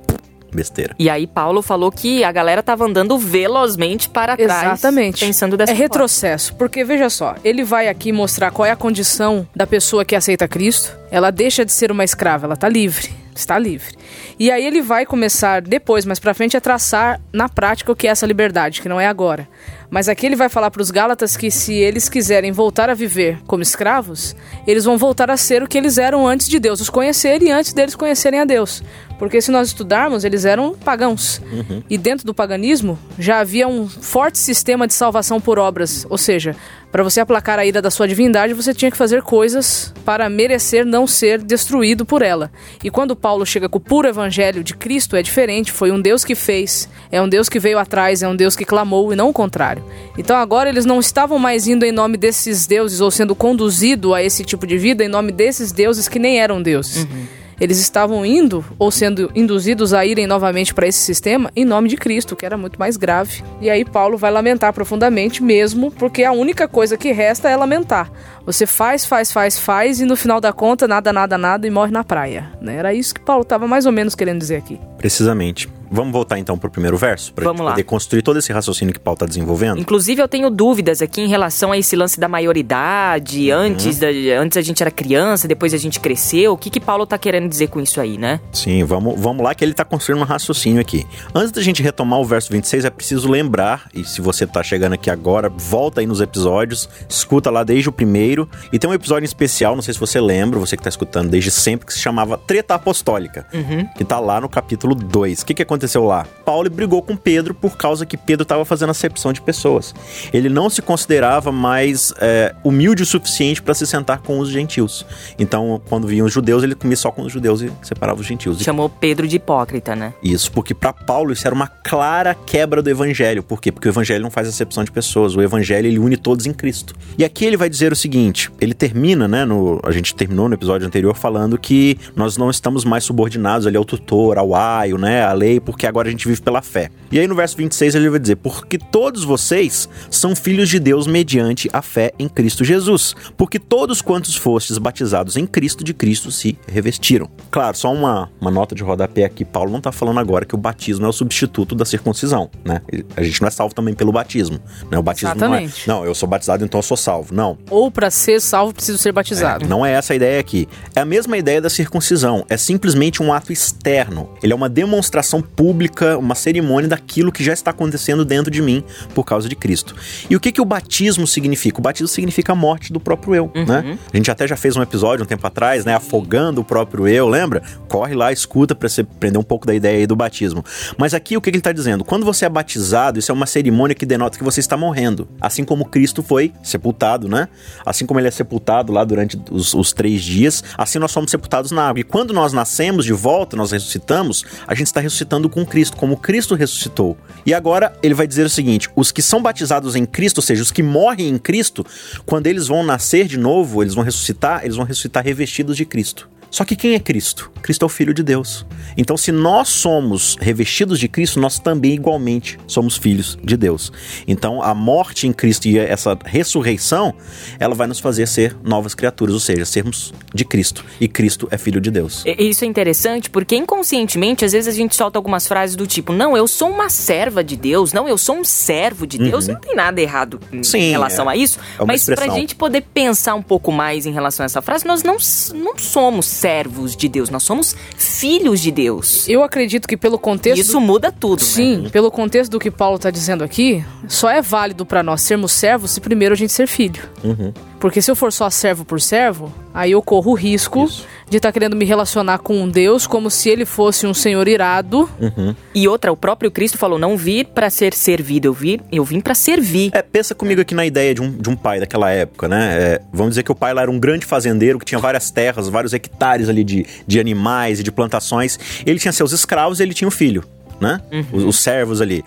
besteira. 0.53 0.95
E 0.97 1.09
aí 1.09 1.27
Paulo 1.27 1.61
falou 1.61 1.91
que 1.91 2.23
a 2.23 2.31
galera 2.31 2.63
tava 2.63 2.85
andando 2.85 3.17
velozmente 3.17 4.09
para 4.09 4.35
trás, 4.35 4.79
Exatamente. 4.79 5.25
pensando 5.25 5.57
dessa 5.57 5.71
é 5.71 5.75
forma. 5.75 5.83
retrocesso, 5.85 6.55
porque 6.55 6.83
veja 6.83 7.09
só, 7.09 7.35
ele 7.43 7.63
vai 7.63 7.87
aqui 7.87 8.11
mostrar 8.11 8.51
qual 8.51 8.65
é 8.65 8.71
a 8.71 8.75
condição 8.75 9.47
da 9.55 9.67
pessoa 9.67 10.05
que 10.05 10.15
aceita 10.15 10.47
Cristo. 10.47 10.97
Ela 11.11 11.31
deixa 11.31 11.65
de 11.65 11.71
ser 11.71 11.91
uma 11.91 12.03
escrava, 12.03 12.45
ela 12.45 12.55
tá 12.55 12.69
livre, 12.69 13.09
está 13.35 13.57
livre. 13.59 13.95
E 14.39 14.51
aí 14.51 14.63
ele 14.63 14.83
vai 14.83 15.03
começar 15.03 15.61
depois, 15.61 16.05
mais 16.05 16.19
pra 16.19 16.33
frente, 16.33 16.55
a 16.55 16.61
traçar 16.61 17.19
na 17.33 17.49
prática 17.49 17.91
o 17.91 17.95
que 17.95 18.07
é 18.07 18.11
essa 18.11 18.25
liberdade, 18.25 18.81
que 18.81 18.89
não 18.89 19.01
é 19.01 19.07
agora. 19.07 19.47
Mas 19.89 20.07
aqui 20.07 20.25
ele 20.27 20.35
vai 20.35 20.47
falar 20.47 20.69
para 20.69 20.81
os 20.81 20.91
Gálatas 20.91 21.35
que 21.35 21.49
se 21.49 21.73
eles 21.73 22.07
quiserem 22.07 22.51
voltar 22.51 22.87
a 22.87 22.93
viver 22.93 23.39
como 23.47 23.63
escravos, 23.63 24.35
eles 24.67 24.83
vão 24.83 24.97
voltar 24.97 25.31
a 25.31 25.37
ser 25.37 25.63
o 25.63 25.67
que 25.67 25.77
eles 25.77 25.97
eram 25.97 26.27
antes 26.27 26.47
de 26.47 26.59
Deus 26.59 26.81
os 26.81 26.89
conhecer 26.89 27.41
e 27.41 27.49
antes 27.49 27.73
deles 27.73 27.95
conhecerem 27.95 28.39
a 28.39 28.45
Deus. 28.45 28.83
Porque 29.17 29.41
se 29.41 29.49
nós 29.49 29.69
estudarmos, 29.69 30.23
eles 30.23 30.45
eram 30.45 30.75
pagãos. 30.75 31.41
E 31.89 31.97
dentro 31.97 32.25
do 32.25 32.33
paganismo 32.33 32.99
já 33.17 33.39
havia 33.39 33.67
um 33.67 33.87
forte 33.87 34.37
sistema 34.37 34.85
de 34.85 34.93
salvação 34.93 35.41
por 35.41 35.57
obras, 35.57 36.05
ou 36.09 36.17
seja, 36.17 36.55
Para 36.91 37.03
você 37.03 37.19
aplacar 37.19 37.59
a 37.59 37.65
ira 37.65 37.81
da 37.81 37.91
sua 37.91 38.07
divindade, 38.07 38.53
você 38.53 38.73
tinha 38.73 38.89
que 38.89 38.97
fazer 38.97 39.21
coisas 39.21 39.93
para 40.05 40.29
merecer 40.29 40.85
não 40.85 41.05
ser 41.05 41.41
destruído 41.41 42.05
por 42.05 42.21
ela. 42.21 42.49
E 42.83 42.89
quando 42.89 43.15
Paulo 43.15 43.45
chega 43.45 43.67
com 43.67 43.77
o 43.77 43.81
puro 43.81 44.07
evangelho 44.07 44.63
de 44.63 44.73
Cristo, 44.73 45.15
é 45.15 45.21
diferente. 45.21 45.71
Foi 45.71 45.91
um 45.91 46.01
Deus 46.01 46.23
que 46.23 46.33
fez, 46.33 46.89
é 47.11 47.21
um 47.21 47.27
Deus 47.27 47.49
que 47.49 47.59
veio 47.59 47.77
atrás, 47.77 48.23
é 48.23 48.27
um 48.27 48.35
Deus 48.35 48.55
que 48.55 48.63
clamou 48.63 49.11
e 49.11 49.15
não 49.15 49.29
o 49.29 49.33
contrário. 49.33 49.83
Então 50.17 50.37
agora 50.37 50.69
eles 50.69 50.85
não 50.85 50.99
estavam 50.99 51.37
mais 51.37 51.67
indo 51.67 51.85
em 51.85 51.91
nome 51.91 52.15
desses 52.15 52.65
deuses 52.65 53.01
ou 53.01 53.11
sendo 53.11 53.35
conduzido 53.35 54.13
a 54.13 54.23
esse 54.23 54.45
tipo 54.45 54.65
de 54.65 54.77
vida 54.77 55.03
em 55.03 55.09
nome 55.09 55.31
desses 55.31 55.73
deuses 55.73 56.07
que 56.07 56.19
nem 56.19 56.39
eram 56.39 56.61
deuses. 56.61 57.03
Uhum 57.03 57.46
eles 57.59 57.79
estavam 57.79 58.25
indo 58.25 58.63
ou 58.77 58.91
sendo 58.91 59.31
induzidos 59.35 59.93
a 59.93 60.05
irem 60.05 60.27
novamente 60.27 60.73
para 60.73 60.87
esse 60.87 60.99
sistema 60.99 61.51
em 61.55 61.65
nome 61.65 61.89
de 61.89 61.97
Cristo, 61.97 62.35
que 62.35 62.45
era 62.45 62.57
muito 62.57 62.79
mais 62.79 62.97
grave. 62.97 63.43
E 63.59 63.69
aí 63.69 63.83
Paulo 63.83 64.17
vai 64.17 64.31
lamentar 64.31 64.73
profundamente 64.73 65.43
mesmo, 65.43 65.91
porque 65.91 66.23
a 66.23 66.31
única 66.31 66.67
coisa 66.67 66.97
que 66.97 67.11
resta 67.11 67.49
é 67.49 67.55
lamentar. 67.55 68.11
Você 68.45 68.65
faz, 68.65 69.05
faz, 69.05 69.31
faz, 69.31 69.59
faz 69.59 69.99
e 69.99 70.05
no 70.05 70.15
final 70.15 70.39
da 70.39 70.53
conta 70.53 70.87
nada, 70.87 71.11
nada, 71.11 71.37
nada 71.37 71.67
e 71.67 71.69
morre 71.69 71.91
na 71.91 72.03
praia. 72.03 72.51
Né? 72.61 72.75
Era 72.75 72.93
isso 72.93 73.13
que 73.13 73.21
Paulo 73.21 73.41
estava 73.41 73.67
mais 73.67 73.85
ou 73.85 73.91
menos 73.91 74.15
querendo 74.15 74.39
dizer 74.39 74.57
aqui. 74.57 74.79
Precisamente. 74.97 75.76
Vamos 75.91 76.11
voltar 76.11 76.39
então 76.39 76.57
para 76.57 76.67
o 76.67 76.71
primeiro 76.71 76.97
verso? 76.97 77.33
Para 77.33 77.53
poder 77.53 77.83
construir 77.83 78.21
todo 78.21 78.37
esse 78.39 78.51
raciocínio 78.51 78.93
que 78.93 78.99
Paulo 78.99 79.15
está 79.15 79.25
desenvolvendo? 79.25 79.79
Inclusive, 79.79 80.21
eu 80.21 80.27
tenho 80.27 80.49
dúvidas 80.49 81.01
aqui 81.01 81.21
em 81.21 81.27
relação 81.27 81.71
a 81.71 81.77
esse 81.77 81.95
lance 81.95 82.19
da 82.19 82.27
maioridade. 82.27 83.51
Uhum. 83.51 83.57
Antes, 83.57 83.99
da, 83.99 84.07
antes 84.39 84.57
a 84.57 84.61
gente 84.61 84.81
era 84.81 84.91
criança, 84.91 85.47
depois 85.47 85.73
a 85.73 85.77
gente 85.77 85.99
cresceu. 85.99 86.53
O 86.53 86.57
que, 86.57 86.69
que 86.69 86.79
Paulo 86.79 87.03
está 87.03 87.17
querendo 87.17 87.47
dizer 87.47 87.67
com 87.67 87.79
isso 87.79 87.99
aí, 87.99 88.17
né? 88.17 88.39
Sim, 88.51 88.83
vamos, 88.83 89.19
vamos 89.19 89.43
lá 89.43 89.55
que 89.55 89.63
ele 89.63 89.71
está 89.71 89.85
construindo 89.85 90.21
um 90.21 90.25
raciocínio 90.25 90.81
aqui. 90.81 91.05
Antes 91.33 91.51
da 91.51 91.61
gente 91.61 91.81
retomar 91.81 92.19
o 92.19 92.25
verso 92.25 92.51
26, 92.51 92.85
é 92.85 92.89
preciso 92.89 93.29
lembrar, 93.29 93.89
e 93.93 94.03
se 94.03 94.21
você 94.21 94.43
está 94.43 94.61
chegando 94.63 94.93
aqui 94.93 95.09
agora, 95.09 95.49
volta 95.49 96.01
aí 96.01 96.07
nos 96.07 96.21
episódios, 96.21 96.89
escuta 97.07 97.49
lá 97.49 97.63
desde 97.63 97.89
o 97.89 97.91
primeiro. 97.91 98.49
E 98.71 98.79
tem 98.79 98.89
um 98.89 98.93
episódio 98.93 99.25
especial, 99.25 99.75
não 99.75 99.81
sei 99.81 99.93
se 99.93 99.99
você 99.99 100.19
lembra, 100.19 100.59
você 100.59 100.75
que 100.75 100.81
está 100.81 100.89
escutando 100.89 101.29
desde 101.29 101.51
sempre, 101.51 101.87
que 101.87 101.93
se 101.93 101.99
chamava 101.99 102.37
Treta 102.37 102.75
Apostólica, 102.75 103.45
uhum. 103.53 103.87
que 103.95 104.03
está 104.03 104.19
lá 104.19 104.41
no 104.41 104.49
capítulo 104.49 104.93
2. 104.93 105.41
O 105.41 105.45
que, 105.45 105.53
que 105.53 105.61
aconteceu 105.61 105.76
lá? 106.05 106.25
Paulo 106.45 106.69
brigou 106.69 107.01
com 107.01 107.15
Pedro 107.15 107.53
por 107.53 107.77
causa 107.77 108.05
que 108.05 108.17
Pedro 108.17 108.43
estava 108.43 108.63
fazendo 108.65 108.89
acepção 108.89 109.33
de 109.33 109.41
pessoas. 109.41 109.93
Ele 110.33 110.49
não 110.49 110.69
se 110.69 110.81
considerava 110.81 111.51
mais 111.51 112.13
é, 112.19 112.55
humilde 112.63 113.03
o 113.03 113.05
suficiente 113.05 113.61
para 113.61 113.73
se 113.73 113.85
sentar 113.85 114.19
com 114.19 114.39
os 114.39 114.49
gentios. 114.49 115.05
Então, 115.37 115.81
quando 115.89 116.07
vinham 116.07 116.25
os 116.25 116.33
judeus, 116.33 116.63
ele 116.63 116.75
comia 116.75 116.97
só 116.97 117.11
com 117.11 117.23
os 117.23 117.31
judeus 117.31 117.61
e 117.61 117.71
separava 117.81 118.19
os 118.19 118.25
gentios. 118.25 118.59
Chamou 118.59 118.89
Pedro 118.89 119.27
de 119.27 119.35
hipócrita, 119.35 119.95
né? 119.95 120.13
Isso, 120.23 120.51
porque 120.51 120.73
para 120.73 120.93
Paulo 120.93 121.31
isso 121.31 121.45
era 121.45 121.55
uma 121.55 121.67
clara 121.67 122.33
quebra 122.33 122.81
do 122.81 122.89
evangelho. 122.89 123.43
Por 123.43 123.61
quê? 123.61 123.71
Porque 123.71 123.87
o 123.87 123.91
evangelho 123.91 124.21
não 124.21 124.31
faz 124.31 124.47
acepção 124.47 124.83
de 124.83 124.91
pessoas. 124.91 125.35
O 125.35 125.41
evangelho 125.41 125.87
ele 125.87 125.99
une 125.99 126.17
todos 126.17 126.45
em 126.45 126.53
Cristo. 126.53 126.95
E 127.17 127.23
aqui 127.23 127.45
ele 127.45 127.57
vai 127.57 127.69
dizer 127.69 127.91
o 127.91 127.95
seguinte: 127.95 128.51
ele 128.59 128.73
termina, 128.73 129.27
né? 129.27 129.45
No, 129.45 129.79
a 129.83 129.91
gente 129.91 130.15
terminou 130.15 130.47
no 130.47 130.55
episódio 130.55 130.87
anterior 130.87 131.15
falando 131.15 131.57
que 131.57 131.97
nós 132.15 132.37
não 132.37 132.49
estamos 132.49 132.83
mais 132.83 133.03
subordinados 133.03 133.67
ali 133.67 133.77
ao 133.77 133.85
tutor, 133.85 134.37
ao 134.37 134.55
aio, 134.55 134.97
né? 134.97 135.23
À 135.23 135.33
lei, 135.33 135.59
porque 135.67 135.85
agora 135.85 136.07
a 136.07 136.11
gente 136.11 136.25
vive 136.25 136.39
pela 136.39 136.61
fé. 136.61 136.89
E 137.11 137.19
aí 137.19 137.27
no 137.27 137.35
verso 137.35 137.57
26 137.57 137.93
ele 137.93 138.09
vai 138.09 138.19
dizer: 138.19 138.37
Porque 138.37 138.77
todos 138.77 139.25
vocês 139.25 139.89
são 140.09 140.33
filhos 140.33 140.69
de 140.69 140.79
Deus 140.79 141.05
mediante 141.05 141.69
a 141.73 141.81
fé 141.81 142.13
em 142.17 142.29
Cristo 142.29 142.63
Jesus. 142.63 143.13
Porque 143.35 143.59
todos 143.59 144.01
quantos 144.01 144.33
fostes 144.33 144.77
batizados 144.77 145.35
em 145.35 145.45
Cristo, 145.45 145.83
de 145.83 145.93
Cristo 145.93 146.31
se 146.31 146.57
revestiram. 146.69 147.29
Claro, 147.51 147.75
só 147.75 147.91
uma, 147.93 148.31
uma 148.39 148.49
nota 148.49 148.73
de 148.73 148.81
rodapé 148.81 149.25
aqui: 149.25 149.43
Paulo 149.43 149.69
não 149.69 149.79
está 149.79 149.91
falando 149.91 150.21
agora 150.21 150.45
que 150.45 150.55
o 150.55 150.57
batismo 150.57 151.05
é 151.05 151.09
o 151.09 151.11
substituto 151.11 151.75
da 151.75 151.83
circuncisão, 151.83 152.49
né? 152.63 152.81
A 153.17 153.21
gente 153.21 153.41
não 153.41 153.49
é 153.49 153.51
salvo 153.51 153.75
também 153.75 153.93
pelo 153.93 154.13
batismo. 154.13 154.61
Né? 154.89 154.97
O 154.97 155.03
batismo 155.03 155.31
Exatamente. 155.31 155.85
não 155.85 155.95
é. 155.95 155.99
Não, 155.99 156.05
eu 156.05 156.15
sou 156.15 156.29
batizado, 156.29 156.63
então 156.63 156.79
eu 156.79 156.83
sou 156.83 156.95
salvo. 156.95 157.35
Não. 157.35 157.57
Ou 157.69 157.91
para 157.91 158.09
ser 158.09 158.39
salvo, 158.39 158.73
preciso 158.73 158.97
ser 158.97 159.11
batizado. 159.11 159.65
É, 159.65 159.67
não 159.67 159.85
é 159.85 159.91
essa 159.91 160.13
a 160.13 160.15
ideia 160.15 160.39
aqui. 160.39 160.65
É 160.95 161.01
a 161.01 161.05
mesma 161.05 161.37
ideia 161.37 161.59
da 161.59 161.69
circuncisão. 161.69 162.45
É 162.47 162.55
simplesmente 162.55 163.21
um 163.21 163.33
ato 163.33 163.51
externo. 163.51 164.29
Ele 164.41 164.53
é 164.53 164.55
uma 164.55 164.69
demonstração 164.69 165.41
pública, 165.57 166.19
uma 166.19 166.35
cerimônia 166.35 166.87
daquilo 166.87 167.31
que 167.31 167.43
já 167.43 167.51
está 167.51 167.71
acontecendo 167.71 168.23
dentro 168.23 168.51
de 168.51 168.61
mim 168.61 168.83
por 169.15 169.23
causa 169.23 169.49
de 169.49 169.55
Cristo. 169.55 169.95
E 170.29 170.35
o 170.35 170.39
que, 170.39 170.51
que 170.51 170.61
o 170.61 170.65
batismo 170.65 171.25
significa? 171.25 171.79
O 171.79 171.81
batismo 171.81 172.07
significa 172.07 172.51
a 172.53 172.55
morte 172.55 172.93
do 172.93 172.99
próprio 172.99 173.33
eu, 173.33 173.51
uhum. 173.55 173.65
né? 173.65 173.97
A 174.13 174.15
gente 174.15 174.29
até 174.29 174.47
já 174.47 174.55
fez 174.55 174.77
um 174.77 174.83
episódio 174.83 175.23
um 175.23 175.27
tempo 175.27 175.45
atrás, 175.47 175.83
né? 175.83 175.95
Afogando 175.95 176.61
o 176.61 176.63
próprio 176.63 177.07
eu, 177.07 177.27
lembra? 177.27 177.63
Corre 177.87 178.13
lá, 178.13 178.31
escuta 178.31 178.75
para 178.75 178.87
você 178.87 179.01
aprender 179.01 179.39
um 179.39 179.43
pouco 179.43 179.65
da 179.65 179.73
ideia 179.73 179.97
aí 179.97 180.05
do 180.05 180.15
batismo. 180.15 180.63
Mas 180.95 181.15
aqui 181.15 181.35
o 181.35 181.41
que, 181.41 181.49
que 181.49 181.55
ele 181.55 181.61
está 181.61 181.71
dizendo? 181.71 182.05
Quando 182.05 182.23
você 182.23 182.45
é 182.45 182.49
batizado, 182.49 183.17
isso 183.17 183.31
é 183.31 183.33
uma 183.33 183.47
cerimônia 183.47 183.95
que 183.95 184.05
denota 184.05 184.37
que 184.37 184.43
você 184.43 184.59
está 184.59 184.77
morrendo. 184.77 185.27
Assim 185.41 185.65
como 185.65 185.85
Cristo 185.85 186.21
foi 186.21 186.53
sepultado, 186.61 187.27
né? 187.27 187.47
Assim 187.83 188.05
como 188.05 188.19
ele 188.19 188.27
é 188.27 188.31
sepultado 188.31 188.93
lá 188.93 189.03
durante 189.03 189.41
os, 189.49 189.73
os 189.73 189.91
três 189.91 190.21
dias, 190.21 190.63
assim 190.77 190.99
nós 190.99 191.11
somos 191.11 191.31
sepultados 191.31 191.71
na 191.71 191.89
água. 191.89 191.99
E 191.99 192.03
quando 192.03 192.31
nós 192.31 192.53
nascemos 192.53 193.05
de 193.05 193.13
volta, 193.13 193.57
nós 193.57 193.71
ressuscitamos, 193.71 194.45
a 194.67 194.75
gente 194.75 194.85
está 194.85 194.99
ressuscitando 194.99 195.46
com 195.49 195.65
Cristo, 195.65 195.97
como 195.97 196.17
Cristo 196.17 196.55
ressuscitou. 196.55 197.17
E 197.45 197.53
agora 197.53 197.93
ele 198.01 198.13
vai 198.13 198.27
dizer 198.27 198.45
o 198.45 198.49
seguinte: 198.49 198.89
os 198.95 199.11
que 199.11 199.21
são 199.21 199.41
batizados 199.41 199.95
em 199.95 200.05
Cristo, 200.05 200.37
ou 200.37 200.43
seja, 200.43 200.61
os 200.61 200.71
que 200.71 200.83
morrem 200.83 201.29
em 201.29 201.37
Cristo, 201.37 201.85
quando 202.25 202.47
eles 202.47 202.67
vão 202.67 202.83
nascer 202.83 203.25
de 203.25 203.37
novo, 203.37 203.81
eles 203.81 203.93
vão 203.93 204.03
ressuscitar, 204.03 204.63
eles 204.63 204.75
vão 204.75 204.85
ressuscitar 204.85 205.23
revestidos 205.23 205.77
de 205.77 205.85
Cristo. 205.85 206.29
Só 206.49 206.63
que 206.63 206.75
quem 206.75 206.95
é 206.95 206.99
Cristo? 206.99 207.51
Cristo 207.61 207.83
é 207.83 207.85
o 207.85 207.89
Filho 207.89 208.13
de 208.13 208.23
Deus. 208.23 208.65
Então, 208.95 209.15
se 209.15 209.31
nós 209.31 209.67
somos 209.67 210.37
revestidos 210.39 210.99
de 210.99 211.07
Cristo, 211.07 211.39
nós 211.39 211.59
também 211.59 211.93
igualmente 211.93 212.57
somos 212.65 212.97
filhos 212.97 213.37
de 213.43 213.55
Deus. 213.55 213.91
Então, 214.27 214.63
a 214.63 214.73
morte 214.73 215.27
em 215.27 215.33
Cristo 215.33 215.67
e 215.67 215.77
essa 215.77 216.17
ressurreição, 216.25 217.13
ela 217.59 217.75
vai 217.75 217.87
nos 217.87 217.99
fazer 217.99 218.27
ser 218.27 218.55
novas 218.63 218.95
criaturas, 218.95 219.33
ou 219.33 219.39
seja, 219.39 219.65
sermos 219.65 220.13
de 220.33 220.43
Cristo. 220.45 220.83
E 220.99 221.07
Cristo 221.07 221.47
é 221.51 221.57
Filho 221.57 221.79
de 221.79 221.91
Deus. 221.91 222.23
Isso 222.25 222.63
é 222.63 222.67
interessante 222.67 223.29
porque 223.29 223.55
inconscientemente, 223.55 224.45
às 224.45 224.53
vezes 224.53 224.73
a 224.73 224.75
gente 224.75 224.95
solta 224.95 225.19
algumas 225.19 225.47
frases 225.47 225.75
do 225.75 225.85
tipo: 225.85 226.11
Não, 226.11 226.35
eu 226.35 226.47
sou 226.47 226.69
uma 226.69 226.89
serva 226.89 227.43
de 227.43 227.55
Deus, 227.55 227.93
não, 227.93 228.07
eu 228.07 228.17
sou 228.17 228.37
um 228.37 228.43
servo 228.43 229.05
de 229.05 229.17
Deus. 229.17 229.47
Uhum. 229.47 229.53
Não 229.53 229.61
tem 229.61 229.75
nada 229.75 230.01
errado 230.01 230.39
em, 230.51 230.63
Sim, 230.63 230.79
em 230.79 230.91
relação 230.91 231.29
é, 231.29 231.33
a 231.33 231.37
isso. 231.37 231.59
É 231.79 231.85
mas 231.85 232.01
expressão. 232.01 232.25
pra 232.25 232.35
gente 232.35 232.55
poder 232.55 232.81
pensar 232.93 233.35
um 233.35 233.43
pouco 233.43 233.71
mais 233.71 234.05
em 234.05 234.11
relação 234.11 234.43
a 234.43 234.45
essa 234.45 234.61
frase, 234.61 234.85
nós 234.87 235.03
não, 235.03 235.17
não 235.53 235.77
somos 235.77 236.25
servos 236.25 236.46
de 236.95 237.07
Deus, 237.07 237.29
nós 237.29 237.43
somos 237.43 237.75
filhos 237.97 238.61
de 238.61 238.71
Deus. 238.71 239.27
Eu 239.27 239.43
acredito 239.43 239.87
que 239.87 239.97
pelo 239.97 240.17
contexto. 240.17 240.59
Isso 240.59 240.79
muda 240.79 241.11
tudo. 241.11 241.39
Né? 241.39 241.45
Sim, 241.45 241.77
né? 241.77 241.89
pelo 241.89 242.09
contexto 242.09 242.51
do 242.51 242.59
que 242.59 242.71
Paulo 242.71 242.95
está 242.95 243.11
dizendo 243.11 243.43
aqui, 243.43 243.83
só 244.07 244.29
é 244.29 244.41
válido 244.41 244.85
para 244.85 245.03
nós 245.03 245.21
sermos 245.21 245.51
servos 245.51 245.91
se 245.91 246.01
primeiro 246.01 246.33
a 246.33 246.37
gente 246.37 246.53
ser 246.53 246.67
filho. 246.67 247.03
Uhum. 247.23 247.53
Porque 247.79 248.01
se 248.01 248.09
eu 248.09 248.15
for 248.15 248.31
só 248.33 248.49
servo 248.49 248.83
por 248.83 248.99
servo, 248.99 249.53
aí 249.73 249.91
eu 249.91 250.01
corro 250.01 250.31
o 250.31 250.33
risco 250.33 250.85
Isso. 250.85 251.05
de 251.29 251.37
estar 251.37 251.49
tá 251.49 251.53
querendo 251.53 251.75
me 251.75 251.85
relacionar 251.85 252.39
com 252.39 252.59
um 252.59 252.69
Deus 252.69 253.05
como 253.05 253.29
se 253.29 253.49
ele 253.49 253.65
fosse 253.65 254.07
um 254.07 254.13
senhor 254.13 254.47
irado. 254.47 255.09
Uhum. 255.19 255.55
E 255.75 255.87
outra, 255.87 256.11
o 256.11 256.17
próprio 256.17 256.49
Cristo 256.49 256.77
falou: 256.77 256.97
não 256.97 257.15
vir 257.15 257.45
para 257.47 257.69
ser 257.69 257.93
servido, 257.93 258.47
eu 258.47 258.53
vim, 258.53 258.79
eu 258.91 259.03
vim 259.03 259.21
para 259.21 259.35
servir. 259.35 259.91
É, 259.93 260.01
pensa 260.01 260.33
comigo 260.33 260.61
aqui 260.61 260.73
na 260.73 260.85
ideia 260.85 261.13
de 261.13 261.21
um, 261.21 261.31
de 261.31 261.49
um 261.49 261.55
pai 261.55 261.79
daquela 261.79 262.09
época, 262.09 262.47
né? 262.47 262.77
É, 262.77 263.01
vamos 263.13 263.31
dizer 263.31 263.43
que 263.43 263.51
o 263.51 263.55
pai 263.55 263.73
lá 263.73 263.83
era 263.83 263.91
um 263.91 263.99
grande 263.99 264.25
fazendeiro 264.25 264.79
que 264.79 264.85
tinha 264.85 264.99
várias 264.99 265.29
terras, 265.29 265.69
vários 265.69 265.93
hectares 265.93 266.49
ali 266.49 266.63
de, 266.63 266.85
de 267.05 267.19
animais 267.19 267.79
e 267.79 267.83
de 267.83 267.91
plantações. 267.91 268.59
Ele 268.85 268.99
tinha 268.99 269.11
seus 269.11 269.31
escravos 269.31 269.79
e 269.79 269.83
ele 269.83 269.93
tinha 269.93 270.07
o 270.07 270.09
um 270.09 270.11
filho, 270.11 270.43
né? 270.81 270.99
Uhum. 271.11 271.25
Os, 271.31 271.43
os 271.43 271.59
servos 271.59 272.01
ali. 272.01 272.23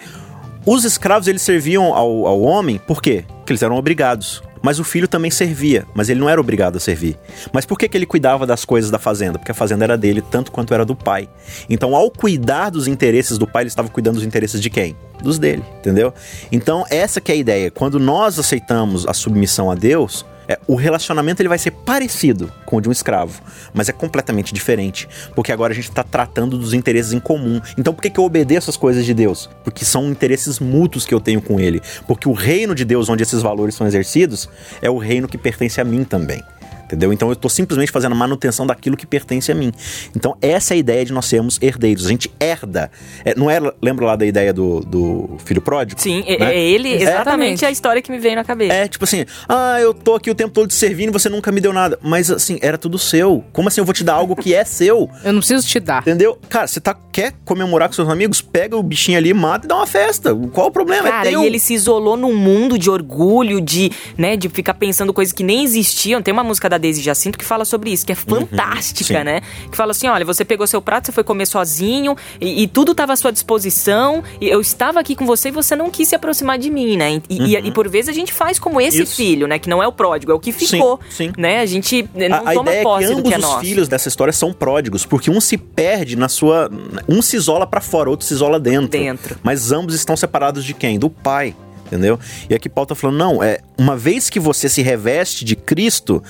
Os 0.65 0.85
escravos 0.85 1.27
eles 1.27 1.43
serviam 1.43 1.95
ao, 1.95 2.27
ao 2.27 2.41
homem 2.43 2.79
por 2.79 3.01
quê? 3.01 3.25
Porque 3.39 3.53
eles 3.53 3.63
eram 3.63 3.77
obrigados. 3.77 4.43
Mas 4.63 4.79
o 4.79 4.85
filho 4.85 5.09
também 5.09 5.31
servia, 5.31 5.87
mas 5.95 6.09
ele 6.09 6.21
não 6.21 6.29
era 6.29 6.41
obrigado 6.41 6.77
a 6.77 6.81
servir. 6.81 7.19
Mas 7.53 7.65
por 7.65 7.79
que, 7.79 7.89
que 7.89 7.97
ele 7.97 8.07
cuidava 8.07 8.47
das 8.47 8.65
coisas 8.65 8.91
da 8.91 8.99
fazenda? 8.99 9.39
Porque 9.39 9.53
a 9.53 9.55
fazenda 9.55 9.85
era 9.85 9.97
dele 9.97 10.23
tanto 10.23 10.53
quanto 10.53 10.75
era 10.75 10.85
do 10.85 10.95
pai. 10.95 11.29
Então, 11.69 11.97
ao 11.97 12.11
cuidar 12.11 12.71
dos 12.71 12.87
interesses 12.87 13.39
do 13.39 13.47
pai, 13.47 13.63
ele 13.63 13.69
estava 13.69 13.89
cuidando 13.89 14.17
dos 14.17 14.25
interesses 14.25 14.61
de 14.61 14.69
quem? 14.69 14.97
Dos 15.23 15.39
dele, 15.39 15.65
entendeu? 15.79 16.13
Então, 16.51 16.85
essa 16.91 17.21
que 17.21 17.33
é 17.33 17.35
a 17.35 17.39
ideia. 17.39 17.71
Quando 17.71 17.99
nós 17.99 18.39
aceitamos 18.39 19.07
a 19.07 19.15
submissão 19.15 19.71
a 19.71 19.75
Deus, 19.75 20.25
é, 20.51 20.59
o 20.67 20.75
relacionamento 20.75 21.41
ele 21.41 21.49
vai 21.49 21.59
ser 21.59 21.71
parecido 21.71 22.53
com 22.67 22.79
o 22.79 22.81
de 22.81 22.89
um 22.89 22.93
escravo, 22.93 23.41
mas 23.73 23.89
é 23.89 23.93
completamente 23.93 24.53
diferente, 24.53 25.09
porque 25.33 25.53
agora 25.53 25.73
a 25.73 25.77
gente 25.77 25.89
está 25.89 26.03
tratando 26.03 26.59
dos 26.59 26.75
interesses 26.75 27.13
em 27.13 27.21
comum. 27.21 27.61
Então 27.79 27.95
por 27.95 28.03
que, 28.03 28.11
que 28.11 28.19
eu 28.19 28.25
obedeço 28.25 28.69
as 28.69 28.77
coisas 28.77 29.07
de 29.07 29.15
Deus? 29.15 29.49
Porque 29.63 29.85
são 29.85 30.11
interesses 30.11 30.59
mútuos 30.59 31.07
que 31.07 31.15
eu 31.15 31.21
tenho 31.21 31.41
com 31.41 31.61
Ele. 31.61 31.81
Porque 32.05 32.29
o 32.29 32.33
reino 32.33 32.75
de 32.75 32.85
Deus, 32.85 33.09
onde 33.09 33.23
esses 33.23 33.41
valores 33.41 33.77
são 33.77 33.87
exercidos, 33.87 34.49
é 34.83 34.91
o 34.91 34.99
reino 34.99 35.29
que 35.29 35.39
pertence 35.39 35.81
a 35.81 35.85
mim 35.85 36.03
também. 36.03 36.43
Entendeu? 36.91 37.13
Então 37.13 37.29
eu 37.29 37.37
tô 37.37 37.49
simplesmente 37.49 37.93
fazendo 37.93 38.13
a 38.13 38.17
manutenção 38.17 38.67
daquilo 38.67 38.97
que 38.97 39.07
pertence 39.07 39.51
a 39.51 39.55
mim. 39.55 39.73
Então 40.15 40.37
essa 40.43 40.75
é 40.75 40.77
a 40.77 40.79
ideia 40.79 41.05
de 41.05 41.13
nós 41.13 41.27
sermos 41.27 41.59
herdeiros. 41.63 42.07
A 42.07 42.09
gente 42.09 42.31
herda. 42.41 42.91
É, 43.25 43.35
não 43.35 43.51
é, 43.51 43.61
lembra 43.81 44.07
lá 44.07 44.17
da 44.17 44.27
ideia 44.27 44.53
do, 44.53 44.81
do 44.81 45.37
filho 45.45 45.63
pródigo? 45.63 46.01
Sim, 46.01 46.25
é, 46.27 46.39
né? 46.39 46.55
é 46.55 46.61
ele 46.61 46.89
exatamente, 46.89 47.11
exatamente 47.11 47.67
a 47.67 47.71
história 47.71 48.03
que 48.03 48.11
me 48.11 48.19
veio 48.19 48.35
na 48.35 48.45
cabeça. 48.45 48.75
É, 48.75 48.89
tipo 48.89 49.05
assim, 49.05 49.25
ah, 49.49 49.81
eu 49.81 49.95
tô 49.95 50.15
aqui 50.15 50.31
o 50.31 50.35
tempo 50.35 50.53
todo 50.53 50.69
te 50.69 50.75
servindo 50.75 51.11
e 51.11 51.13
você 51.13 51.29
nunca 51.29 51.53
me 51.53 51.61
deu 51.61 51.73
nada. 51.73 51.99
Mas 52.03 52.31
assim, 52.31 52.59
era 52.61 52.77
tudo 52.77 52.99
seu. 52.99 53.45
Como 53.53 53.69
assim 53.69 53.81
eu 53.81 53.85
vou 53.85 53.95
te 53.95 54.03
dar 54.03 54.15
algo 54.15 54.35
que 54.35 54.55
é 54.55 54.65
seu? 54.65 55.09
Eu 55.23 55.33
não 55.33 55.41
preciso 55.41 55.67
te 55.67 55.79
dar. 55.79 56.03
Entendeu? 56.03 56.39
Cara, 56.49 56.67
você 56.67 56.81
tá, 56.81 56.97
quer 57.13 57.35
comemorar 57.45 57.89
com 57.89 57.95
seus 57.95 58.09
amigos? 58.09 58.41
Pega 58.41 58.77
o 58.77 58.83
bichinho 58.83 59.19
ali, 59.19 59.33
mata 59.35 59.67
e 59.67 59.69
dá 59.69 59.77
uma 59.77 59.87
festa. 59.87 60.35
Qual 60.53 60.69
o 60.69 60.71
problema? 60.71 61.09
É 61.09 61.11
Cara, 61.11 61.29
é 61.29 61.33
e 61.33 61.45
ele 61.45 61.59
se 61.59 61.75
isolou 61.75 62.17
num 62.17 62.35
mundo 62.35 62.79
de 62.79 62.91
orgulho, 62.91 63.61
de, 63.61 63.91
né, 64.17 64.37
de 64.37 64.49
ficar 64.49 64.75
pensando 64.75 65.13
coisas 65.13 65.33
que 65.33 65.43
nem 65.43 65.63
existiam. 65.63 66.23
Tem 66.23 66.33
uma 66.33 66.43
música 66.43 66.69
da 66.69 66.79
Daisy 66.81 67.03
Jacinto 67.03 67.39
que 67.39 67.45
fala 67.45 67.65
sobre 67.65 67.91
isso, 67.91 68.05
que 68.05 68.13
é 68.13 68.17
uhum, 68.17 68.47
fantástica, 68.47 69.19
uhum, 69.19 69.25
né? 69.25 69.41
Que 69.71 69.77
fala 69.77 69.93
assim: 69.93 70.09
olha, 70.09 70.25
você 70.25 70.45
pegou 70.45 70.67
seu 70.67 70.83
prato, 70.83 71.07
você 71.07 71.13
foi 71.13 71.25
comer 71.25 71.47
sozinho 71.47 72.17
e, 72.41 72.63
e 72.63 72.67
tudo 72.67 72.93
estava 72.93 73.13
à 73.13 73.17
sua 73.17 73.31
disposição. 73.31 74.23
E 74.41 74.49
eu 74.49 74.61
estava 74.61 75.01
aqui 75.01 75.15
com 75.15 75.27
você 75.27 75.49
e 75.49 75.53
você 75.53 75.77
não 75.77 75.91
quis 75.91 76.09
se 76.09 76.15
aproximar 76.15 76.59
de 76.59 76.71
mim, 76.71 76.97
né? 76.97 77.23
E, 77.29 77.39
uhum. 77.39 77.47
e, 77.47 77.57
e 77.57 77.73
por 77.73 77.89
vezes 77.89 78.09
a 78.09 78.13
gente 78.13 78.33
faz 78.33 78.59
como 78.59 78.81
esse 78.81 79.03
isso. 79.03 79.17
filho, 79.17 79.47
né? 79.47 79.59
Que 79.59 79.69
não 79.69 79.83
é 79.83 79.87
o 79.87 79.93
pródigo, 79.93 80.33
é 80.33 80.35
o 80.35 80.41
que 80.41 80.53
ficou. 80.53 80.99
Sim, 81.09 81.29
sim. 81.29 81.33
Né? 81.37 81.61
A 81.61 81.67
gente 81.67 82.09
não 82.15 82.39
a, 82.47 82.53
toma 82.53 82.71
a 82.71 82.75
ideia 82.75 82.83
posse 82.83 83.05
é 83.05 83.07
que 83.07 83.13
ambos 83.13 83.23
do 83.23 83.29
que 83.29 83.35
é 83.35 83.39
os 83.39 83.43
nosso. 83.43 83.61
filhos 83.61 83.89
dessa 83.89 84.09
história 84.09 84.33
são 84.33 84.53
pródigos, 84.53 85.05
porque 85.05 85.31
um 85.31 85.41
se 85.41 85.57
perde 85.57 86.17
na 86.17 86.29
sua. 86.29 86.71
Um 87.09 87.23
se 87.23 87.37
isola 87.37 87.67
para 87.67 87.81
fora, 87.81 88.11
outro 88.11 88.27
se 88.27 88.35
isola 88.35 88.59
dentro. 88.59 88.89
Dentro. 88.89 89.37
Mas 89.43 89.73
ambos 89.73 89.95
estão 89.95 90.17
separados 90.17 90.65
de 90.65 90.75
quem? 90.75 90.99
Do 90.99 91.11
pai 91.11 91.55
entendeu? 91.91 92.19
E 92.49 92.55
aqui 92.55 92.69
Paulo 92.69 92.87
tá 92.87 92.95
falando, 92.95 93.19
não, 93.19 93.43
é 93.43 93.59
uma 93.77 93.97
vez 93.97 94.31
que 94.31 94.39
você 94.39 94.69
se 94.69 94.81
reveste 94.81 95.45
de 95.45 95.57
Cristo, 95.57 96.23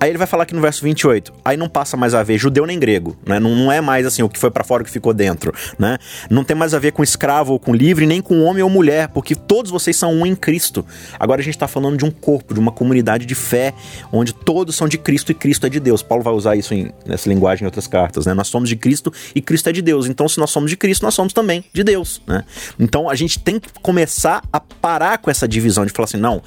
aí 0.00 0.10
ele 0.10 0.18
vai 0.18 0.26
falar 0.26 0.44
aqui 0.44 0.54
no 0.54 0.60
verso 0.60 0.82
28, 0.82 1.32
aí 1.44 1.56
não 1.56 1.68
passa 1.68 1.96
mais 1.96 2.14
a 2.14 2.22
ver 2.22 2.38
judeu 2.38 2.66
nem 2.66 2.78
grego, 2.78 3.16
né? 3.26 3.38
Não, 3.38 3.54
não 3.54 3.72
é 3.72 3.80
mais 3.80 4.06
assim 4.06 4.22
o 4.22 4.28
que 4.28 4.38
foi 4.38 4.50
para 4.50 4.64
fora 4.64 4.82
o 4.82 4.86
que 4.86 4.90
ficou 4.90 5.12
dentro, 5.12 5.52
né? 5.78 5.98
Não 6.30 6.44
tem 6.44 6.56
mais 6.56 6.74
a 6.74 6.78
ver 6.78 6.92
com 6.92 7.02
escravo 7.02 7.52
ou 7.52 7.58
com 7.58 7.74
livre, 7.74 8.06
nem 8.06 8.20
com 8.20 8.42
homem 8.42 8.62
ou 8.62 8.70
mulher, 8.70 9.08
porque 9.08 9.34
todos 9.34 9.70
vocês 9.70 9.96
são 9.96 10.12
um 10.12 10.26
em 10.26 10.34
Cristo. 10.34 10.84
Agora 11.18 11.40
a 11.40 11.44
gente 11.44 11.58
tá 11.58 11.68
falando 11.68 11.96
de 11.96 12.04
um 12.04 12.10
corpo, 12.10 12.54
de 12.54 12.60
uma 12.60 12.72
comunidade 12.72 13.26
de 13.26 13.34
fé, 13.34 13.74
onde 14.12 14.32
todos 14.32 14.76
são 14.76 14.88
de 14.88 14.98
Cristo 14.98 15.32
e 15.32 15.34
Cristo 15.34 15.66
é 15.66 15.70
de 15.70 15.80
Deus. 15.80 16.02
Paulo 16.02 16.22
vai 16.22 16.32
usar 16.32 16.56
isso 16.56 16.74
em, 16.74 16.90
nessa 17.06 17.28
linguagem 17.28 17.64
em 17.64 17.66
outras 17.66 17.86
cartas, 17.86 18.26
né? 18.26 18.34
Nós 18.34 18.48
somos 18.48 18.68
de 18.68 18.76
Cristo 18.76 19.12
e 19.34 19.40
Cristo 19.40 19.68
é 19.68 19.72
de 19.72 19.82
Deus. 19.82 20.06
Então, 20.06 20.28
se 20.28 20.38
nós 20.38 20.50
somos 20.50 20.70
de 20.70 20.76
Cristo, 20.76 21.02
nós 21.02 21.14
somos 21.14 21.32
também 21.32 21.64
de 21.72 21.84
Deus, 21.84 22.22
né? 22.26 22.44
Então, 22.78 23.08
a 23.08 23.14
gente 23.14 23.38
tem 23.38 23.58
que 23.58 23.68
começar 23.80 24.42
a 24.52 24.60
parar 24.60 25.18
com 25.18 25.30
essa 25.30 25.46
divisão 25.46 25.84
de 25.84 25.92
falar 25.92 26.04
assim, 26.04 26.16
não, 26.16 26.42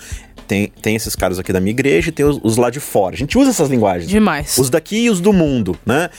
tem, 0.48 0.72
tem 0.82 0.96
esses 0.96 1.16
caras 1.16 1.40
aqui 1.40 1.52
da 1.52 1.60
minha 1.60 1.72
igreja 1.72 2.10
e 2.10 2.12
tem 2.12 2.26
os, 2.26 2.40
os, 2.44 2.58
lá 2.58 2.70
de 2.70 2.80
fora. 2.80 3.16
A 3.16 3.18
gente 3.18 3.38
usa 3.38 3.50
essas 3.50 3.70
linguagens. 3.70 4.10
Demais. 4.10 4.58
Os 4.58 4.70
daqui 4.70 5.06
e 5.06 5.10
os 5.10 5.20
do 5.20 5.34
mundo, 5.34 5.78
né? 5.86 6.10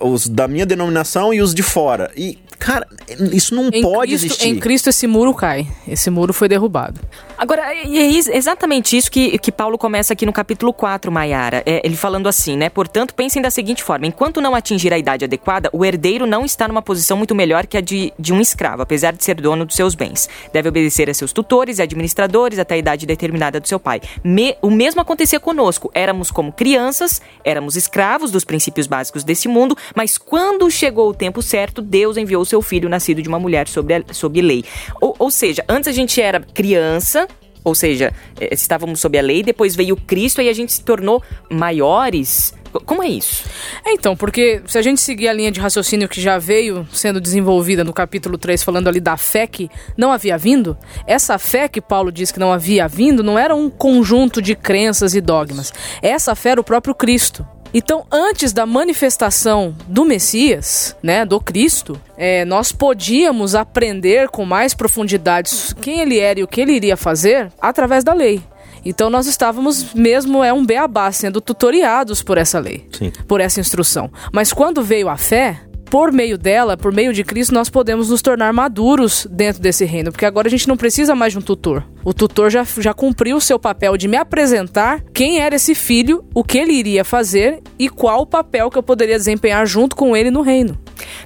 Os 0.00 0.28
da 0.28 0.48
minha 0.48 0.66
denominação 0.66 1.32
e 1.32 1.40
os 1.40 1.54
de 1.54 1.62
fora. 1.62 2.10
E, 2.16 2.38
cara, 2.64 2.86
isso 3.32 3.54
não 3.54 3.68
em 3.68 3.82
pode 3.82 4.12
Cristo, 4.12 4.26
existir. 4.26 4.48
Em 4.48 4.58
Cristo 4.58 4.88
esse 4.88 5.06
muro 5.06 5.34
cai. 5.34 5.66
Esse 5.86 6.08
muro 6.08 6.32
foi 6.32 6.48
derrubado. 6.48 6.98
Agora, 7.36 7.74
e 7.74 7.98
é 7.98 8.36
exatamente 8.36 8.96
isso 8.96 9.10
que, 9.10 9.36
que 9.38 9.52
Paulo 9.52 9.76
começa 9.76 10.12
aqui 10.12 10.24
no 10.24 10.32
capítulo 10.32 10.72
4, 10.72 11.12
Maiara. 11.12 11.62
É, 11.66 11.84
ele 11.84 11.96
falando 11.96 12.28
assim, 12.28 12.56
né? 12.56 12.70
Portanto, 12.70 13.14
pensem 13.14 13.42
da 13.42 13.50
seguinte 13.50 13.82
forma: 13.82 14.06
enquanto 14.06 14.40
não 14.40 14.54
atingir 14.54 14.92
a 14.92 14.98
idade 14.98 15.24
adequada, 15.24 15.68
o 15.72 15.84
herdeiro 15.84 16.26
não 16.26 16.44
está 16.44 16.66
numa 16.66 16.80
posição 16.80 17.16
muito 17.18 17.34
melhor 17.34 17.66
que 17.66 17.76
a 17.76 17.80
de, 17.80 18.12
de 18.18 18.32
um 18.32 18.40
escravo, 18.40 18.82
apesar 18.82 19.12
de 19.12 19.22
ser 19.22 19.34
dono 19.34 19.66
dos 19.66 19.76
seus 19.76 19.94
bens. 19.94 20.28
Deve 20.52 20.68
obedecer 20.68 21.10
a 21.10 21.14
seus 21.14 21.32
tutores 21.32 21.78
e 21.78 21.82
administradores 21.82 22.58
até 22.58 22.76
a 22.76 22.78
idade 22.78 23.04
determinada 23.04 23.60
do 23.60 23.68
seu 23.68 23.78
pai. 23.78 24.00
Me, 24.22 24.56
o 24.62 24.70
mesmo 24.70 25.00
acontecia 25.00 25.38
conosco. 25.38 25.90
Éramos 25.92 26.30
como 26.30 26.52
crianças, 26.52 27.20
éramos 27.44 27.76
escravos 27.76 28.30
dos 28.30 28.44
princípios 28.44 28.86
básicos 28.86 29.24
desse 29.24 29.48
mundo, 29.48 29.76
mas 29.94 30.16
quando 30.16 30.70
chegou 30.70 31.10
o 31.10 31.14
tempo 31.14 31.42
certo, 31.42 31.82
Deus 31.82 32.16
enviou 32.16 32.44
seu 32.44 32.53
filho 32.62 32.88
nascido 32.88 33.22
de 33.22 33.28
uma 33.28 33.38
mulher 33.38 33.68
sob, 33.68 33.94
a, 33.94 34.02
sob 34.12 34.40
lei. 34.40 34.64
Ou, 35.00 35.14
ou 35.18 35.30
seja, 35.30 35.64
antes 35.68 35.88
a 35.88 35.92
gente 35.92 36.20
era 36.20 36.40
criança, 36.40 37.28
ou 37.64 37.74
seja, 37.74 38.12
eh, 38.38 38.50
estávamos 38.52 39.00
sob 39.00 39.18
a 39.18 39.22
lei, 39.22 39.42
depois 39.42 39.74
veio 39.74 39.96
Cristo 39.96 40.42
e 40.42 40.48
a 40.48 40.52
gente 40.52 40.72
se 40.72 40.84
tornou 40.84 41.22
maiores. 41.50 42.54
Como 42.84 43.02
é 43.02 43.08
isso? 43.08 43.44
É, 43.86 43.92
então, 43.92 44.16
porque 44.16 44.60
se 44.66 44.76
a 44.76 44.82
gente 44.82 45.00
seguir 45.00 45.28
a 45.28 45.32
linha 45.32 45.50
de 45.50 45.60
raciocínio 45.60 46.08
que 46.08 46.20
já 46.20 46.38
veio 46.38 46.86
sendo 46.92 47.20
desenvolvida 47.20 47.84
no 47.84 47.92
capítulo 47.92 48.36
3, 48.36 48.62
falando 48.64 48.88
ali 48.88 49.00
da 49.00 49.16
fé 49.16 49.46
que 49.46 49.70
não 49.96 50.10
havia 50.10 50.36
vindo, 50.36 50.76
essa 51.06 51.38
fé 51.38 51.68
que 51.68 51.80
Paulo 51.80 52.10
diz 52.10 52.32
que 52.32 52.40
não 52.40 52.52
havia 52.52 52.88
vindo 52.88 53.22
não 53.22 53.38
era 53.38 53.54
um 53.54 53.70
conjunto 53.70 54.42
de 54.42 54.56
crenças 54.56 55.14
e 55.14 55.20
dogmas. 55.20 55.72
Essa 56.02 56.34
fé 56.34 56.50
era 56.50 56.60
o 56.60 56.64
próprio 56.64 56.94
Cristo. 56.94 57.46
Então, 57.76 58.06
antes 58.10 58.52
da 58.52 58.64
manifestação 58.64 59.74
do 59.88 60.04
Messias, 60.04 60.96
né, 61.02 61.26
do 61.26 61.40
Cristo, 61.40 62.00
é, 62.16 62.44
nós 62.44 62.70
podíamos 62.70 63.56
aprender 63.56 64.28
com 64.28 64.44
mais 64.44 64.74
profundidade 64.74 65.50
quem 65.82 65.98
ele 65.98 66.20
era 66.20 66.38
e 66.38 66.44
o 66.44 66.46
que 66.46 66.60
ele 66.60 66.72
iria 66.72 66.96
fazer 66.96 67.52
através 67.60 68.04
da 68.04 68.14
lei. 68.14 68.40
Então 68.84 69.08
nós 69.08 69.26
estávamos 69.26 69.94
mesmo 69.94 70.44
é 70.44 70.52
um 70.52 70.64
beabá 70.64 71.10
sendo 71.10 71.40
tutoriados 71.40 72.22
por 72.22 72.36
essa 72.36 72.58
lei, 72.58 72.86
Sim. 72.92 73.10
por 73.26 73.40
essa 73.40 73.58
instrução. 73.58 74.10
Mas 74.30 74.52
quando 74.52 74.82
veio 74.82 75.08
a 75.08 75.16
fé, 75.16 75.58
por 75.94 76.10
meio 76.10 76.36
dela, 76.36 76.76
por 76.76 76.92
meio 76.92 77.12
de 77.12 77.22
Cristo, 77.22 77.54
nós 77.54 77.70
podemos 77.70 78.10
nos 78.10 78.20
tornar 78.20 78.52
maduros 78.52 79.28
dentro 79.30 79.62
desse 79.62 79.84
reino, 79.84 80.10
porque 80.10 80.26
agora 80.26 80.48
a 80.48 80.50
gente 80.50 80.66
não 80.66 80.76
precisa 80.76 81.14
mais 81.14 81.32
de 81.32 81.38
um 81.38 81.40
tutor. 81.40 81.86
O 82.04 82.12
tutor 82.12 82.50
já, 82.50 82.64
já 82.64 82.92
cumpriu 82.92 83.36
o 83.36 83.40
seu 83.40 83.60
papel 83.60 83.96
de 83.96 84.08
me 84.08 84.16
apresentar 84.16 85.04
quem 85.14 85.38
era 85.38 85.54
esse 85.54 85.72
filho, 85.72 86.24
o 86.34 86.42
que 86.42 86.58
ele 86.58 86.72
iria 86.72 87.04
fazer 87.04 87.62
e 87.78 87.88
qual 87.88 88.22
o 88.22 88.26
papel 88.26 88.70
que 88.70 88.76
eu 88.76 88.82
poderia 88.82 89.16
desempenhar 89.16 89.64
junto 89.68 89.94
com 89.94 90.16
ele 90.16 90.32
no 90.32 90.42
reino. 90.42 90.76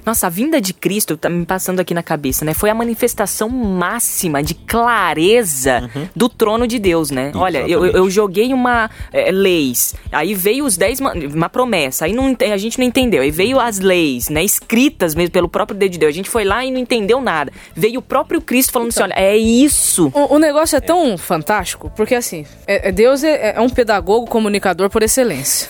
Nossa, 0.05 0.27
a 0.27 0.29
vinda 0.29 0.59
de 0.61 0.73
Cristo 0.73 1.17
tá 1.17 1.29
me 1.29 1.45
passando 1.45 1.79
aqui 1.79 1.93
na 1.93 2.03
cabeça, 2.03 2.45
né? 2.45 2.53
Foi 2.53 2.69
a 2.69 2.75
manifestação 2.75 3.49
máxima 3.49 4.41
de 4.41 4.53
clareza 4.53 5.89
uhum. 5.95 6.07
do 6.15 6.29
trono 6.29 6.67
de 6.67 6.79
Deus, 6.79 7.11
né? 7.11 7.31
Olha, 7.35 7.59
eu, 7.67 7.85
eu, 7.85 8.09
joguei 8.09 8.53
uma 8.53 8.89
é, 9.11 9.31
leis, 9.31 9.95
aí 10.11 10.33
veio 10.33 10.65
os 10.65 10.77
dez, 10.77 10.99
uma 10.99 11.49
promessa, 11.49 12.05
aí 12.05 12.13
não, 12.13 12.35
a 12.51 12.57
gente 12.57 12.79
não 12.79 12.85
entendeu, 12.85 13.21
aí 13.21 13.31
veio 13.31 13.59
as 13.59 13.79
leis, 13.79 14.29
né? 14.29 14.43
Escritas 14.43 15.15
mesmo 15.15 15.31
pelo 15.31 15.49
próprio 15.49 15.77
dedo 15.77 15.91
de 15.91 15.99
Deus. 15.99 16.09
A 16.09 16.15
gente 16.15 16.29
foi 16.29 16.43
lá 16.43 16.63
e 16.65 16.71
não 16.71 16.79
entendeu 16.79 17.21
nada. 17.21 17.51
Veio 17.75 17.99
o 17.99 18.03
próprio 18.03 18.41
Cristo 18.41 18.71
falando 18.71 18.91
então, 18.91 19.05
assim: 19.05 19.13
olha, 19.13 19.21
é 19.21 19.37
isso. 19.37 20.11
O, 20.13 20.35
o 20.35 20.39
negócio 20.39 20.75
é 20.75 20.81
tão 20.81 21.17
fantástico, 21.17 21.91
porque 21.95 22.15
assim, 22.15 22.45
é, 22.65 22.89
é 22.89 22.91
Deus 22.91 23.23
é, 23.23 23.55
é 23.55 23.61
um 23.61 23.69
pedagogo 23.69 24.25
comunicador 24.27 24.89
por 24.89 25.03
excelência. 25.03 25.69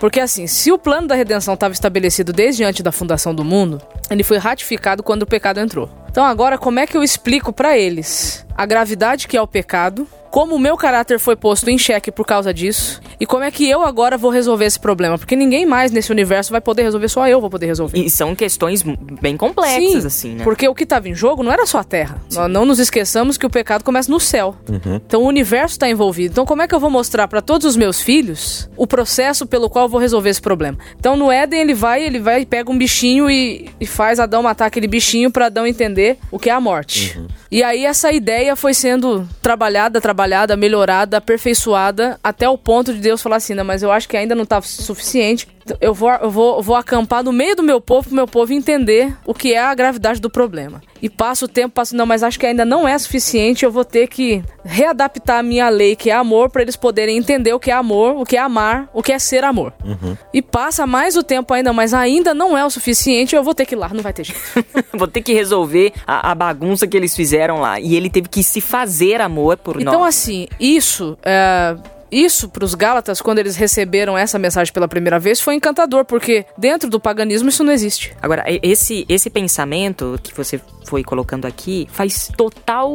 Porque 0.00 0.20
assim, 0.20 0.46
se 0.46 0.70
o 0.70 0.78
plano 0.78 1.08
da 1.08 1.14
redenção 1.14 1.54
estava 1.54 1.74
estabelecido 1.74 2.32
desde 2.32 2.64
antes 2.64 2.82
da 2.82 2.92
fundação 2.92 3.34
do 3.34 3.44
mundo, 3.44 3.82
ele 4.10 4.22
foi 4.22 4.38
ratificado 4.38 5.02
quando 5.02 5.22
o 5.22 5.26
pecado 5.26 5.58
entrou. 5.58 5.90
Então 6.08 6.24
agora 6.24 6.56
como 6.56 6.78
é 6.78 6.86
que 6.86 6.96
eu 6.96 7.02
explico 7.02 7.52
para 7.52 7.76
eles 7.76 8.46
a 8.56 8.64
gravidade 8.64 9.26
que 9.26 9.36
é 9.36 9.42
o 9.42 9.46
pecado, 9.46 10.06
como 10.38 10.54
o 10.54 10.58
meu 10.60 10.76
caráter 10.76 11.18
foi 11.18 11.34
posto 11.34 11.68
em 11.68 11.76
xeque 11.76 12.12
por 12.12 12.24
causa 12.24 12.54
disso 12.54 13.00
e 13.18 13.26
como 13.26 13.42
é 13.42 13.50
que 13.50 13.68
eu 13.68 13.82
agora 13.82 14.16
vou 14.16 14.30
resolver 14.30 14.66
esse 14.66 14.78
problema, 14.78 15.18
porque 15.18 15.34
ninguém 15.34 15.66
mais 15.66 15.90
nesse 15.90 16.12
universo 16.12 16.52
vai 16.52 16.60
poder 16.60 16.84
resolver, 16.84 17.08
só 17.08 17.26
eu 17.26 17.40
vou 17.40 17.50
poder 17.50 17.66
resolver. 17.66 17.98
E 17.98 18.08
são 18.08 18.36
questões 18.36 18.84
bem 19.20 19.36
complexas, 19.36 20.02
Sim, 20.02 20.06
assim, 20.06 20.34
né? 20.36 20.44
Porque 20.44 20.68
o 20.68 20.74
que 20.76 20.84
estava 20.84 21.08
em 21.08 21.14
jogo 21.16 21.42
não 21.42 21.50
era 21.50 21.66
só 21.66 21.78
a 21.78 21.84
Terra. 21.84 22.22
Nós 22.32 22.48
não 22.48 22.64
nos 22.64 22.78
esqueçamos 22.78 23.36
que 23.36 23.44
o 23.44 23.50
pecado 23.50 23.82
começa 23.82 24.08
no 24.08 24.20
céu. 24.20 24.54
Uhum. 24.68 25.00
Então 25.04 25.22
o 25.22 25.26
universo 25.26 25.72
está 25.72 25.90
envolvido. 25.90 26.30
Então 26.30 26.46
como 26.46 26.62
é 26.62 26.68
que 26.68 26.74
eu 26.76 26.78
vou 26.78 26.88
mostrar 26.88 27.26
para 27.26 27.42
todos 27.42 27.66
os 27.66 27.76
meus 27.76 28.00
filhos 28.00 28.70
o 28.76 28.86
processo 28.86 29.44
pelo 29.44 29.68
qual 29.68 29.86
eu 29.86 29.88
vou 29.88 30.00
resolver 30.00 30.30
esse 30.30 30.40
problema? 30.40 30.78
Então 30.96 31.16
no 31.16 31.32
Éden 31.32 31.62
ele 31.62 31.74
vai, 31.74 32.04
ele 32.04 32.20
vai 32.20 32.46
pega 32.46 32.70
um 32.70 32.78
bichinho 32.78 33.28
e, 33.28 33.68
e 33.80 33.86
faz 33.86 34.20
Adão 34.20 34.44
matar 34.44 34.66
aquele 34.66 34.86
bichinho 34.86 35.32
para 35.32 35.46
Adão 35.46 35.66
entender 35.66 36.16
o 36.30 36.38
que 36.38 36.48
é 36.48 36.52
a 36.52 36.60
morte. 36.60 37.18
Uhum. 37.18 37.26
E 37.50 37.62
aí 37.62 37.84
essa 37.84 38.12
ideia 38.12 38.54
foi 38.54 38.74
sendo 38.74 39.26
trabalhada, 39.42 40.00
trabalhada, 40.00 40.27
melhorada, 40.56 41.16
aperfeiçoada 41.16 42.18
até 42.22 42.48
o 42.48 42.58
ponto 42.58 42.92
de 42.92 43.00
Deus 43.00 43.22
falar 43.22 43.36
assim, 43.36 43.54
não, 43.54 43.64
mas 43.64 43.82
eu 43.82 43.90
acho 43.90 44.08
que 44.08 44.16
ainda 44.16 44.34
não 44.34 44.44
está 44.44 44.60
suficiente. 44.60 45.46
Eu 45.80 45.94
vou, 45.94 46.10
eu 46.10 46.30
vou, 46.30 46.62
vou 46.62 46.76
acampar 46.76 47.22
no 47.22 47.32
meio 47.32 47.56
do 47.56 47.62
meu 47.62 47.80
povo 47.80 48.08
para 48.08 48.12
o 48.12 48.16
meu 48.16 48.26
povo 48.26 48.52
entender 48.52 49.14
o 49.26 49.34
que 49.34 49.54
é 49.54 49.60
a 49.60 49.74
gravidade 49.74 50.20
do 50.20 50.30
problema. 50.30 50.80
E 51.00 51.08
passa 51.08 51.44
o 51.44 51.48
tempo, 51.48 51.74
passa, 51.74 51.96
não, 51.96 52.06
mas 52.06 52.22
acho 52.22 52.38
que 52.38 52.46
ainda 52.46 52.64
não 52.64 52.86
é 52.86 52.98
suficiente, 52.98 53.64
eu 53.64 53.70
vou 53.70 53.84
ter 53.84 54.08
que 54.08 54.42
readaptar 54.64 55.38
a 55.38 55.42
minha 55.42 55.68
lei, 55.68 55.94
que 55.94 56.10
é 56.10 56.14
amor, 56.14 56.50
para 56.50 56.62
eles 56.62 56.76
poderem 56.76 57.16
entender 57.16 57.52
o 57.52 57.60
que 57.60 57.70
é 57.70 57.74
amor, 57.74 58.16
o 58.16 58.24
que 58.24 58.36
é 58.36 58.40
amar, 58.40 58.88
o 58.92 59.02
que 59.02 59.12
é 59.12 59.18
ser 59.18 59.44
amor. 59.44 59.72
Uhum. 59.84 60.16
E 60.32 60.42
passa 60.42 60.86
mais 60.86 61.16
o 61.16 61.22
tempo 61.22 61.54
ainda, 61.54 61.72
mas 61.72 61.94
ainda 61.94 62.34
não 62.34 62.56
é 62.56 62.64
o 62.64 62.70
suficiente, 62.70 63.36
eu 63.36 63.42
vou 63.42 63.54
ter 63.54 63.64
que 63.64 63.74
ir 63.74 63.78
lá, 63.78 63.88
não 63.88 64.02
vai 64.02 64.12
ter 64.12 64.24
jeito. 64.24 64.40
vou 64.92 65.08
ter 65.08 65.22
que 65.22 65.32
resolver 65.32 65.92
a, 66.06 66.32
a, 66.32 66.34
bagunça 66.34 66.86
que 66.86 66.96
eles 66.96 67.14
fizeram 67.14 67.60
lá. 67.60 67.80
E 67.80 67.94
ele 67.94 68.10
teve 68.10 68.28
que 68.28 68.42
se 68.42 68.60
fazer 68.60 69.20
amor 69.20 69.56
por 69.56 69.80
então, 69.80 69.84
nós. 69.84 69.94
Então, 69.94 70.04
assim, 70.04 70.48
isso. 70.58 71.16
É 71.22 71.76
isso 72.10 72.48
para 72.48 72.64
os 72.64 72.74
Gálatas, 72.74 73.20
quando 73.20 73.38
eles 73.38 73.56
receberam 73.56 74.16
essa 74.16 74.38
mensagem 74.38 74.72
pela 74.72 74.88
primeira 74.88 75.18
vez, 75.18 75.40
foi 75.40 75.54
encantador, 75.54 76.04
porque 76.04 76.44
dentro 76.56 76.88
do 76.88 77.00
paganismo 77.00 77.48
isso 77.48 77.64
não 77.64 77.72
existe. 77.72 78.14
Agora, 78.20 78.44
esse, 78.62 79.04
esse 79.08 79.30
pensamento 79.30 80.18
que 80.22 80.34
você 80.34 80.60
foi 80.88 81.04
colocando 81.04 81.44
aqui 81.44 81.86
faz 81.92 82.30
total, 82.36 82.90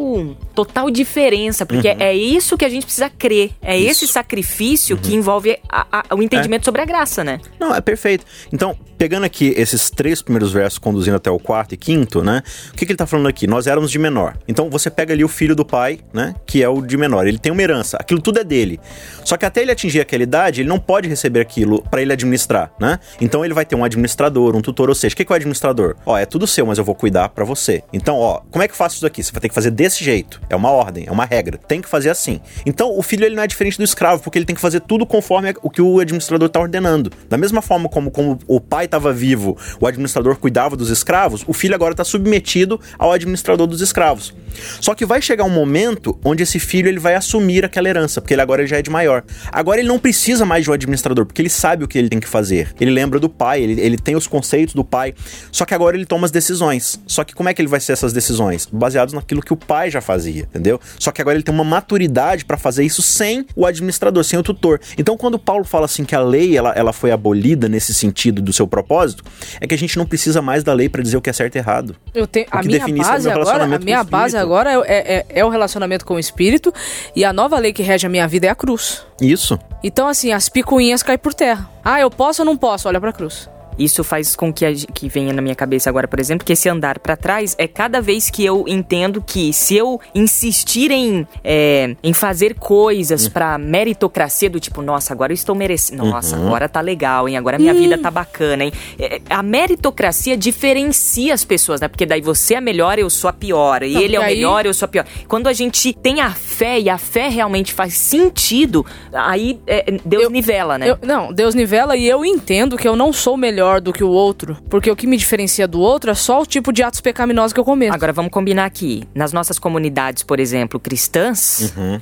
total 0.56 0.90
diferença, 0.90 1.66
porque 1.66 1.90
uhum. 1.90 1.98
é 2.00 2.14
isso 2.14 2.58
que 2.58 2.66
a 2.66 2.70
gente 2.70 2.86
precisa 2.86 3.10
crer. 3.10 3.52
É 3.62 3.78
isso. 3.78 4.04
esse 4.04 4.08
sacrifício 4.08 4.96
uhum. 4.96 5.02
que 5.02 5.16
envolve 5.16 5.58
a, 5.70 6.04
a, 6.10 6.16
o 6.16 6.24
entendimento 6.24 6.64
é. 6.64 6.66
sobre 6.66 6.82
a 6.82 6.86
graça, 6.86 7.24
né? 7.24 7.40
Não, 7.60 7.74
é 7.74 7.82
perfeito. 7.82 8.26
Então, 8.52 8.76
pegando 8.98 9.26
aqui 9.26 9.54
esses 9.56 9.90
três 9.90 10.22
primeiros 10.22 10.52
versos, 10.52 10.80
conduzindo 10.80 11.18
até 11.18 11.30
o 11.30 11.38
quarto 11.38 11.74
e 11.74 11.78
quinto, 11.78 12.24
né? 12.24 12.42
O 12.72 12.74
que, 12.74 12.86
que 12.86 12.92
ele 12.92 12.98
tá 12.98 13.06
falando 13.06 13.28
aqui? 13.28 13.46
Nós 13.46 13.68
éramos 13.68 13.92
de 13.92 14.00
menor. 14.00 14.38
Então, 14.48 14.70
você 14.70 14.90
pega 14.90 15.14
ali 15.14 15.24
o 15.24 15.28
filho 15.28 15.56
do 15.56 15.64
pai, 15.64 16.00
né? 16.12 16.34
Que 16.46 16.64
é 16.64 16.70
o 16.70 16.82
de 16.82 16.98
menor. 16.98 17.28
Ele 17.28 17.38
tem 17.38 17.52
uma 17.52 17.62
herança. 17.62 17.98
Aquilo 18.00 18.22
tudo 18.22 18.40
é 18.40 18.44
dele. 18.44 18.80
Só 19.24 19.38
que 19.38 19.46
até 19.46 19.62
ele 19.62 19.72
atingir 19.72 20.02
aquela 20.02 20.24
idade, 20.24 20.62
ele 20.62 20.70
não 20.70 20.80
pode 20.80 21.08
receber 21.08 21.40
aquilo 21.40 21.82
para 21.84 22.02
ele 22.02 22.14
administrar, 22.14 22.72
né? 22.80 23.00
Então, 23.20 23.44
ele 23.44 23.54
vai 23.54 23.66
ter 23.66 23.76
um 23.76 23.84
administrador, 23.84 24.56
um 24.56 24.62
tutor. 24.62 24.90
Ou 24.90 24.96
seja, 24.96 25.14
o 25.14 25.18
que, 25.18 25.26
que 25.26 25.32
é 25.32 25.34
o 25.34 25.36
administrador? 25.36 25.96
Ó, 26.06 26.18
é 26.18 26.26
tudo 26.26 26.48
seu, 26.48 26.66
mas 26.66 26.78
eu 26.78 26.84
vou 26.84 26.96
cuidar 26.96 27.30
para 27.30 27.46
você. 27.46 27.84
Então, 27.92 28.18
ó, 28.18 28.42
como 28.52 28.64
é 28.64 28.68
que 28.68 28.74
eu 28.74 28.78
faço 28.78 28.98
isso 28.98 29.06
aqui? 29.06 29.24
Você 29.24 29.32
vai 29.32 29.42
ter 29.42 29.50
que 29.50 29.56
fazer 29.56 29.72
desse 29.72 30.04
jeito. 30.04 30.42
É 30.50 30.56
uma 30.56 30.72
ordem, 30.72 31.06
é 31.08 31.12
uma 31.12 31.26
regra. 31.26 31.58
Tem 31.58 31.82
que 31.82 31.90
fazer 31.90 32.10
assim. 32.10 32.40
Então, 32.66 32.98
o 32.98 33.02
filho 33.02 33.26
ele 33.26 33.36
não 33.36 33.44
é 33.44 33.48
diferente 33.48 33.78
do 33.78 33.84
escravo, 33.84 34.22
porque 34.22 34.38
ele 34.38 34.46
tem 34.46 34.56
que 34.56 34.62
fazer 34.62 34.82
tudo 34.82 35.06
conforme 35.06 35.54
o 35.62 35.70
que 35.70 35.82
o 35.82 36.00
administrador 36.00 36.48
está 36.48 36.60
ordenando. 36.60 37.12
Da 37.30 37.38
mesma 37.38 37.62
forma 37.62 37.90
como, 37.90 38.12
como 38.12 38.40
o 38.48 38.60
pai 38.60 38.86
estava 38.86 39.12
vivo, 39.12 39.58
o 39.80 39.88
administrador 39.88 40.36
cuidava 40.38 40.76
dos 40.76 40.90
escravos, 40.90 41.44
o 41.48 41.54
filho 41.54 41.76
agora 41.76 41.94
está 41.94 42.04
submetido 42.04 42.80
ao 42.98 43.12
administrador 43.12 43.68
dos 43.68 43.82
escravos. 43.82 44.34
Só 44.80 44.94
que 44.94 45.06
vai 45.06 45.22
chegar 45.22 45.44
um 45.44 45.50
momento 45.50 46.20
onde 46.24 46.44
esse 46.44 46.60
filho 46.60 46.88
ele 46.88 47.00
vai 47.00 47.16
assumir 47.16 47.66
aquela 47.66 47.90
herança, 47.90 48.22
porque 48.22 48.34
ele 48.34 48.42
agora 48.42 48.66
já 48.66 48.78
é 48.78 48.82
de 48.82 48.90
maior. 48.94 49.24
Agora 49.52 49.80
ele 49.80 49.90
não 49.90 50.00
precisa 50.00 50.46
mais 50.46 50.64
de 50.64 50.70
um 50.70 50.74
administrador, 50.74 51.26
porque 51.26 51.42
ele 51.42 51.50
sabe 51.50 51.84
o 51.84 51.88
que 51.88 51.98
ele 51.98 52.08
tem 52.08 52.20
que 52.20 52.28
fazer. 52.28 52.74
Ele 52.80 52.92
lembra 52.92 53.20
do 53.20 53.28
pai, 53.28 53.62
ele, 53.62 53.82
ele 53.82 53.98
tem 53.98 54.16
os 54.16 54.28
conceitos 54.28 54.74
do 54.74 54.84
pai. 54.86 55.14
Só 55.52 55.66
que 55.66 55.74
agora 55.74 55.98
ele 55.98 56.06
toma 56.06 56.26
as 56.26 56.32
decisões. 56.32 57.02
Só 57.08 57.24
que 57.24 57.34
como 57.34 57.50
é 57.50 57.54
que 57.54 57.62
ele 57.62 57.68
vai 57.68 57.80
ser 57.80 57.94
essas 57.94 58.14
decisões? 58.14 58.68
Baseados 58.72 59.14
naquilo 59.14 59.42
que 59.42 59.52
o 59.52 59.58
pai 59.58 59.90
já 59.90 60.00
fazia, 60.00 60.44
entendeu? 60.44 60.80
Só 61.00 61.12
que 61.12 61.22
agora 61.22 61.36
ele 61.36 61.44
tem 61.44 61.54
uma 61.54 61.64
maturidade 61.64 62.46
para 62.46 62.58
fazer 62.58 62.84
isso 62.86 63.02
sem 63.02 63.46
o 63.56 63.66
administrador, 63.66 64.24
sem 64.24 64.38
o 64.40 64.44
tutor. 64.44 64.80
Então, 64.98 65.18
quando 65.18 65.40
Paulo 65.40 65.66
fala 65.66 65.86
assim 65.86 66.06
que 66.06 66.16
a 66.16 66.22
lei 66.22 66.56
ela, 66.56 66.72
ela 66.76 66.94
foi 66.94 67.12
abolida 67.12 67.68
nesse 67.68 67.94
sentido 67.94 68.42
do 68.42 68.54
seu 68.54 68.68
propósito, 68.68 69.24
é 69.60 69.68
que 69.68 69.74
a 69.74 69.78
gente 69.78 69.98
não 69.98 70.06
precisa 70.06 70.42
mais 70.42 70.64
da 70.64 70.74
lei 70.74 70.88
para 70.88 71.02
dizer 71.02 71.18
o 71.18 71.22
que 71.22 71.30
é 71.30 71.34
certo 71.34 71.56
e 71.56 71.58
errado. 71.58 71.96
Eu 72.14 72.28
tenho 72.28 72.46
a 72.52 72.62
minha 72.62 72.88
base 72.88 73.30
é 73.30 73.32
agora, 73.32 73.64
a 73.64 73.80
minha 73.80 74.04
base 74.04 74.38
agora 74.38 74.72
é, 74.86 75.16
é, 75.16 75.26
é 75.30 75.46
o 75.46 75.50
relacionamento 75.50 76.06
com 76.06 76.16
o 76.16 76.20
Espírito 76.20 76.74
e 77.16 77.26
a 77.26 77.34
nova 77.34 77.58
lei 77.58 77.74
que 77.74 77.82
rege 77.82 78.06
a 78.06 78.10
minha 78.10 78.28
vida 78.28 78.48
é 78.48 78.50
a 78.50 78.56
cruz. 78.56 78.83
Isso. 79.22 79.60
Então, 79.84 80.08
assim, 80.08 80.32
as 80.32 80.50
picuinhas 80.50 81.04
caem 81.04 81.18
por 81.18 81.34
terra. 81.34 81.70
Ah, 81.84 82.00
eu 82.00 82.10
posso 82.10 82.42
ou 82.42 82.46
não 82.46 82.58
posso? 82.58 82.88
Olha 82.88 83.00
pra 83.00 83.14
cruz. 83.14 83.50
Isso 83.78 84.04
faz 84.04 84.36
com 84.36 84.52
que, 84.52 84.66
a, 84.66 84.74
que 84.74 85.10
venha 85.10 85.34
na 85.34 85.42
minha 85.42 85.56
cabeça 85.56 85.90
agora, 85.90 86.08
por 86.08 86.20
exemplo, 86.20 86.46
que 86.46 86.54
esse 86.54 86.70
andar 86.70 87.00
para 87.00 87.16
trás 87.16 87.56
é 87.58 87.68
cada 87.68 88.02
vez 88.02 88.30
que 88.30 88.44
eu 88.44 88.66
entendo 88.68 89.22
que 89.22 89.52
se 89.54 89.76
eu 89.76 90.00
insistir 90.14 90.92
em, 90.92 91.28
é, 91.44 91.96
em 92.04 92.14
fazer 92.14 92.56
coisas 92.56 93.26
uhum. 93.26 93.32
pra 93.32 93.58
meritocracia 93.58 94.50
do 94.50 94.60
tipo, 94.60 94.82
nossa, 94.82 95.14
agora 95.14 95.32
eu 95.32 95.36
estou 95.36 95.56
merecendo. 95.56 96.06
Nossa, 96.06 96.38
uhum. 96.38 96.48
agora 96.48 96.70
tá 96.70 96.82
legal, 96.82 97.28
hein? 97.28 97.38
Agora 97.38 97.58
minha 97.58 97.74
uhum. 97.74 97.80
vida 97.80 97.98
tá 97.98 98.12
bacana, 98.12 98.64
hein? 98.66 98.74
É, 99.00 99.22
a 99.30 99.42
meritocracia 99.42 100.38
diferencia 100.38 101.34
as 101.34 101.44
pessoas, 101.44 101.82
né? 101.82 101.88
Porque 101.88 102.06
daí 102.06 102.22
você 102.22 102.56
é 102.56 102.62
melhor, 102.62 103.00
eu 103.00 103.10
sou 103.10 103.30
a 103.30 103.34
pior. 103.34 103.84
E 103.84 103.94
Não, 103.94 104.02
ele 104.02 104.16
é 104.16 104.20
o 104.20 104.24
aí... 104.24 104.36
melhor, 104.36 104.66
eu 104.66 104.74
sou 104.74 104.86
a 104.86 104.90
pior. 104.90 105.06
Quando 105.28 105.48
a 105.48 105.54
gente 105.54 105.94
tem 105.94 106.22
a 106.22 106.32
fé 106.32 106.80
e 106.80 106.90
a 106.90 106.98
fé 106.98 107.30
realmente 107.30 107.74
faz 107.74 107.94
sentido, 107.94 108.86
aí 109.12 109.60
é, 109.68 109.86
Deus 110.06 110.24
eu, 110.24 110.30
nivela, 110.30 110.78
né? 110.78 110.90
Eu, 110.90 110.98
não, 111.02 111.34
Deus 111.34 111.56
nivela 111.56 111.96
e 111.96 112.08
eu 112.08 112.24
entendo 112.26 112.78
que 112.78 112.88
eu 112.88 112.96
não 112.96 113.12
sou 113.12 113.38
melhor 113.38 113.63
melhor 113.64 113.80
do 113.80 113.94
que 113.94 114.04
o 114.04 114.10
outro, 114.10 114.58
porque 114.70 114.92
o 114.92 114.96
que 114.96 115.08
me 115.08 115.16
diferencia 115.16 115.68
do 115.68 115.80
outro 115.80 116.12
é 116.12 116.14
só 116.14 116.42
o 116.42 116.46
tipo 116.46 116.74
de 116.74 116.84
atos 116.84 117.00
pecaminosos 117.00 117.54
que 117.54 117.60
eu 117.60 117.64
cometo. 117.64 117.94
Agora 117.94 118.12
vamos 118.12 118.32
combinar 118.32 118.66
aqui. 118.66 119.04
Nas 119.16 119.32
nossas 119.32 119.58
comunidades, 119.58 120.24
por 120.24 120.40
exemplo, 120.40 120.80
cristãs, 120.80 121.74
uhum. 121.76 122.00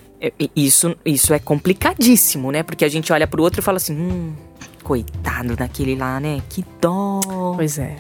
Isso, 0.55 0.95
isso 1.03 1.33
é 1.33 1.39
complicadíssimo, 1.39 2.51
né? 2.51 2.61
Porque 2.61 2.85
a 2.85 2.87
gente 2.87 3.11
olha 3.11 3.25
pro 3.25 3.41
outro 3.41 3.59
e 3.59 3.63
fala 3.63 3.77
assim: 3.77 3.95
hum, 3.95 4.33
coitado 4.83 5.55
daquele 5.55 5.95
lá, 5.95 6.19
né? 6.19 6.39
Que 6.47 6.63
dó. 6.79 7.19
Pois 7.55 7.79
é. 7.79 7.95